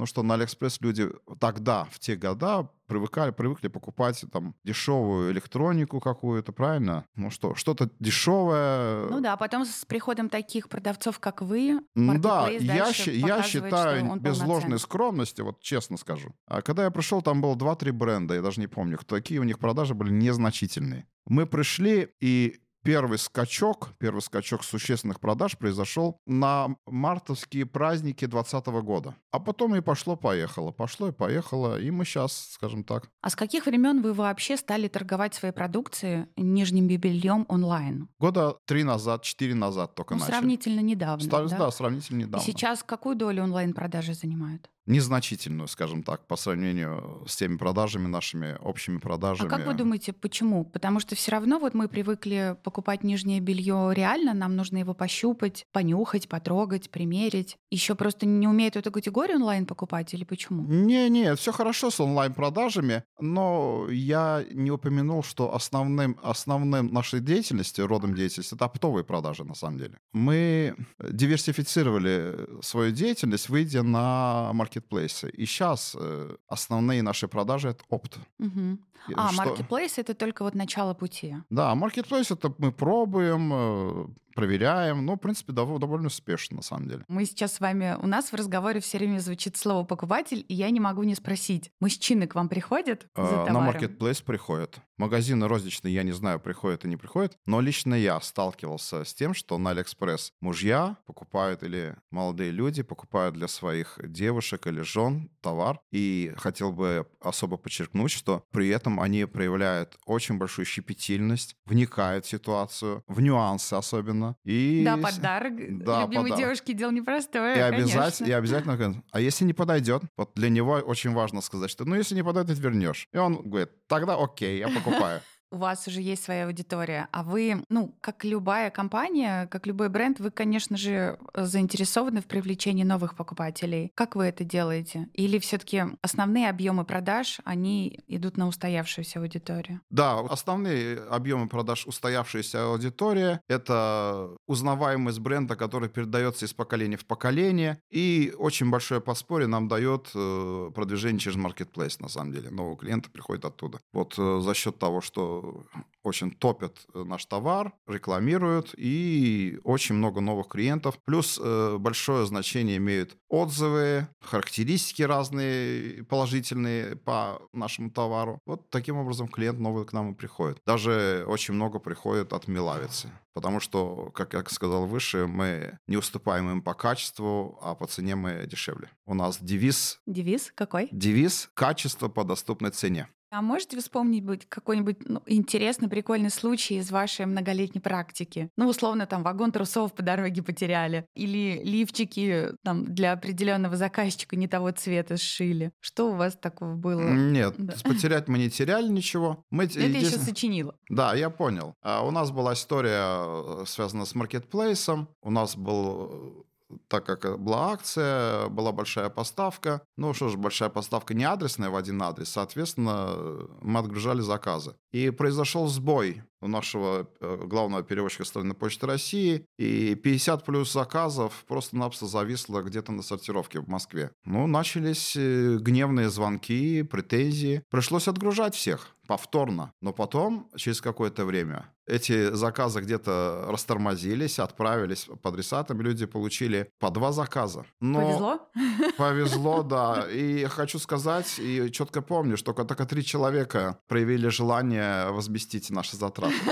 [0.00, 6.00] ну что на Алиэкспресс люди тогда, в те года, привыкали, привыкли покупать там дешевую электронику
[6.00, 7.04] какую-то, правильно?
[7.16, 9.08] Ну что, что-то дешевое.
[9.10, 14.78] Ну да, потом с приходом таких продавцов, как вы, да, я, я считаю, без ложной
[14.78, 16.34] скромности, вот честно скажу.
[16.46, 19.58] А когда я пришел, там было 2-3 бренда, я даже не помню, какие у них
[19.58, 21.06] продажи были незначительные.
[21.26, 29.14] Мы пришли, и первый скачок, первый скачок существенных продаж произошел на мартовские праздники 2020 года.
[29.30, 33.08] А потом и пошло-поехало, пошло и поехало, и мы сейчас, скажем так.
[33.22, 38.08] А с каких времен вы вообще стали торговать своей продукцией нижним бельем онлайн?
[38.18, 40.34] Года три назад, четыре назад только ну, начали.
[40.34, 41.58] Сравнительно недавно, Стар, да?
[41.58, 42.42] Да, сравнительно недавно.
[42.42, 44.70] И сейчас какую долю онлайн-продажи занимают?
[44.90, 49.46] Незначительную, скажем так, по сравнению с теми продажами нашими, общими продажами.
[49.46, 50.64] А как вы думаете, почему?
[50.64, 55.64] Потому что все равно вот мы привыкли покупать нижнее белье реально, нам нужно его пощупать,
[55.72, 57.56] понюхать, потрогать, примерить.
[57.70, 60.64] Еще просто не умеют эту категорию онлайн покупать или почему?
[60.64, 67.80] Не, не, все хорошо с онлайн-продажами, но я не упомянул, что основным, основным нашей деятельности,
[67.80, 69.98] родом деятельности, это оптовые продажи на самом деле.
[70.12, 75.30] Мы диверсифицировали свою деятельность, выйдя на маркет маркетплейсы.
[75.30, 78.18] И сейчас э, основные наши продажи— это опт.
[78.38, 78.78] Угу.
[79.14, 81.36] А, маркетплейс— это только вот начало пути.
[81.50, 85.04] Да, маркетплейс— это мы пробуем, э, проверяем.
[85.04, 87.04] Ну, в принципе, довольно успешно, на самом деле.
[87.08, 87.96] Мы сейчас с вами...
[88.00, 91.70] У нас в разговоре все время звучит слово «покупатель», и я не могу не спросить.
[91.80, 93.52] Мужчины к вам приходят за товаром?
[93.54, 94.78] На маркетплейс приходят.
[94.96, 99.32] Магазины розничные, я не знаю, приходят и не приходят, но лично я сталкивался с тем,
[99.32, 105.80] что на Алиэкспресс мужья покупают или молодые люди покупают для своих девушек или жен товар.
[105.90, 112.28] И хотел бы особо подчеркнуть, что при этом они проявляют очень большую щепетильность, вникают в
[112.28, 114.82] ситуацию, в нюансы особенно, и...
[114.84, 116.38] Да, подарок да, любимой подарок.
[116.38, 121.12] девушке дело непростое, и обязательно, и обязательно, а если не подойдет, вот для него очень
[121.12, 123.08] важно сказать, что ну если не подойдет, вернешь.
[123.12, 125.20] И он говорит, тогда окей, я покупаю.
[125.50, 130.20] У вас уже есть своя аудитория, а вы, ну, как любая компания, как любой бренд,
[130.20, 133.92] вы, конечно же, заинтересованы в привлечении новых покупателей.
[133.94, 135.08] Как вы это делаете?
[135.14, 139.80] Или все таки основные объемы продаж, они идут на устоявшуюся аудиторию?
[139.90, 147.80] Да, основные объемы продаж устоявшаяся аудитория— это узнаваемость бренда, который передается из поколения в поколение,
[147.88, 152.50] и очень большое подспорье нам дает э, продвижение через маркетплейс, на самом деле.
[152.50, 153.78] Новые клиенты приходят оттуда.
[153.92, 155.66] Вот э, за счет того, что
[156.02, 160.98] очень топят э, наш товар, рекламируют, и очень много новых клиентов.
[161.04, 168.40] Плюс э, большое значение имеют отзывы, характеристики разные положительные по нашему товару.
[168.46, 170.58] Вот таким образом клиент новый к нам и приходит.
[170.66, 173.10] Даже очень много приходит от Милавицы.
[173.32, 178.16] Потому что, как я сказал выше, мы не уступаем им по качеству, а по цене
[178.16, 178.90] мы дешевле.
[179.06, 180.00] У нас девиз...
[180.06, 180.88] Девиз какой?
[180.90, 183.08] Девиз «Качество по доступной цене».
[183.30, 188.50] А можете вспомнить какой-нибудь ну, интересный, прикольный случай из вашей многолетней практики?
[188.56, 191.06] Ну, условно, там, вагон трусов по дороге потеряли.
[191.14, 195.70] Или лифчики там, для определенного заказчика не того цвета сшили.
[195.78, 197.08] Что у вас такого было?
[197.08, 197.74] Нет, да.
[197.84, 199.44] потерять мы не теряли ничего.
[199.50, 200.74] Мы Это еще сочинила.
[200.88, 201.74] Да, я понял.
[201.82, 205.08] А у нас была история, э, связанная с маркетплейсом.
[205.22, 206.46] У нас был
[206.88, 209.82] так как была акция, была большая поставка.
[209.96, 214.74] Ну что ж, большая поставка не адресная в один адрес, соответственно, мы отгружали заказы.
[214.92, 221.44] И произошел сбой у нашего э, главного перевозчика страны Почты России, и 50 плюс заказов
[221.46, 224.10] просто-напросто зависло где-то на сортировке в Москве.
[224.24, 227.62] Ну, начались э, гневные звонки, претензии.
[227.70, 229.72] Пришлось отгружать всех повторно.
[229.80, 236.90] Но потом, через какое-то время, эти заказы где-то растормозились, отправились по адресатам, люди получили по
[236.90, 237.66] два заказа.
[237.80, 238.50] Но повезло?
[238.96, 240.06] Повезло, да.
[240.10, 246.34] И хочу сказать, и четко помню, что только три человека проявили желание возместить наши затраты.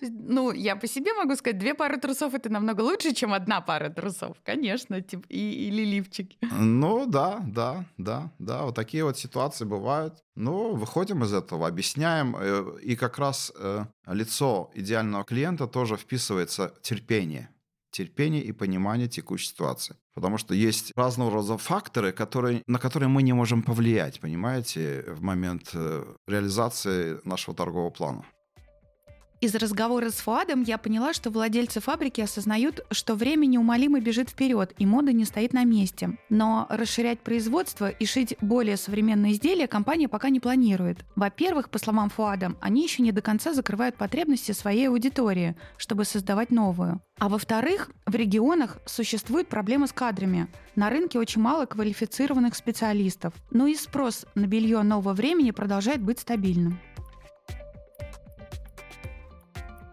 [0.00, 3.88] Ну, я по себе могу сказать, две пары трусов это намного лучше, чем одна пара
[3.88, 6.36] трусов, конечно, типа, и, или лифчики.
[6.52, 10.22] Ну, да, да, да, да, вот такие вот ситуации бывают.
[10.36, 16.72] Ну, выходим из этого, объясняем, э, и как раз э, лицо идеального клиента тоже вписывается
[16.82, 17.48] терпение
[17.96, 19.96] терпение и понимание текущей ситуации.
[20.14, 25.22] Потому что есть разного рода факторы, которые, на которые мы не можем повлиять, понимаете, в
[25.22, 28.24] момент э, реализации нашего торгового плана.
[29.42, 34.72] Из разговора с Фуадом я поняла, что владельцы фабрики осознают, что время неумолимо бежит вперед,
[34.78, 36.16] и мода не стоит на месте.
[36.30, 41.04] Но расширять производство и шить более современные изделия компания пока не планирует.
[41.16, 46.50] Во-первых, по словам Фуада, они еще не до конца закрывают потребности своей аудитории, чтобы создавать
[46.50, 47.02] новую.
[47.18, 50.48] А во-вторых, в регионах существует проблема с кадрами.
[50.76, 53.34] На рынке очень мало квалифицированных специалистов.
[53.50, 56.80] Но и спрос на белье нового времени продолжает быть стабильным.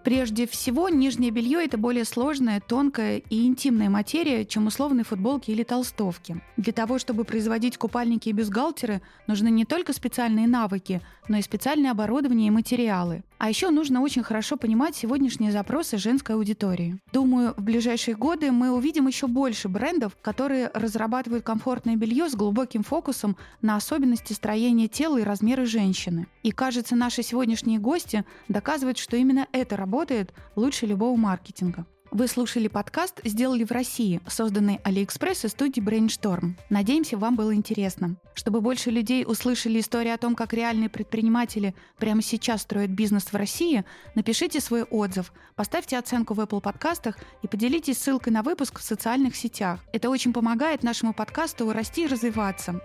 [0.03, 5.63] Прежде всего, нижнее белье– это более сложная, тонкая и интимная материя, чем условные футболки или
[5.63, 6.41] толстовки.
[6.57, 11.91] Для того, чтобы производить купальники и бюстгальтеры, нужны не только специальные навыки, но и специальное
[11.91, 13.23] оборудование и материалы.
[13.37, 16.97] А еще нужно очень хорошо понимать сегодняшние запросы женской аудитории.
[17.11, 22.83] Думаю, в ближайшие годы мы увидим еще больше брендов, которые разрабатывают комфортное белье с глубоким
[22.83, 26.27] фокусом на особенности строения тела и размеры женщины.
[26.43, 31.85] И кажется, наши сегодняшние гости доказывают, что именно это работает лучше любого маркетинга.
[32.09, 36.53] Вы слушали подкаст «Сделали в России», созданный AliExpress и студией Brainstorm.
[36.71, 38.15] Надеемся, вам было интересно.
[38.33, 43.35] Чтобы больше людей услышали историю о том, как реальные предприниматели прямо сейчас строят бизнес в
[43.35, 43.85] России,
[44.15, 49.35] напишите свой отзыв, поставьте оценку в Apple подкастах и поделитесь ссылкой на выпуск в социальных
[49.35, 49.79] сетях.
[49.93, 52.81] Это очень помогает нашему подкасту расти и развиваться.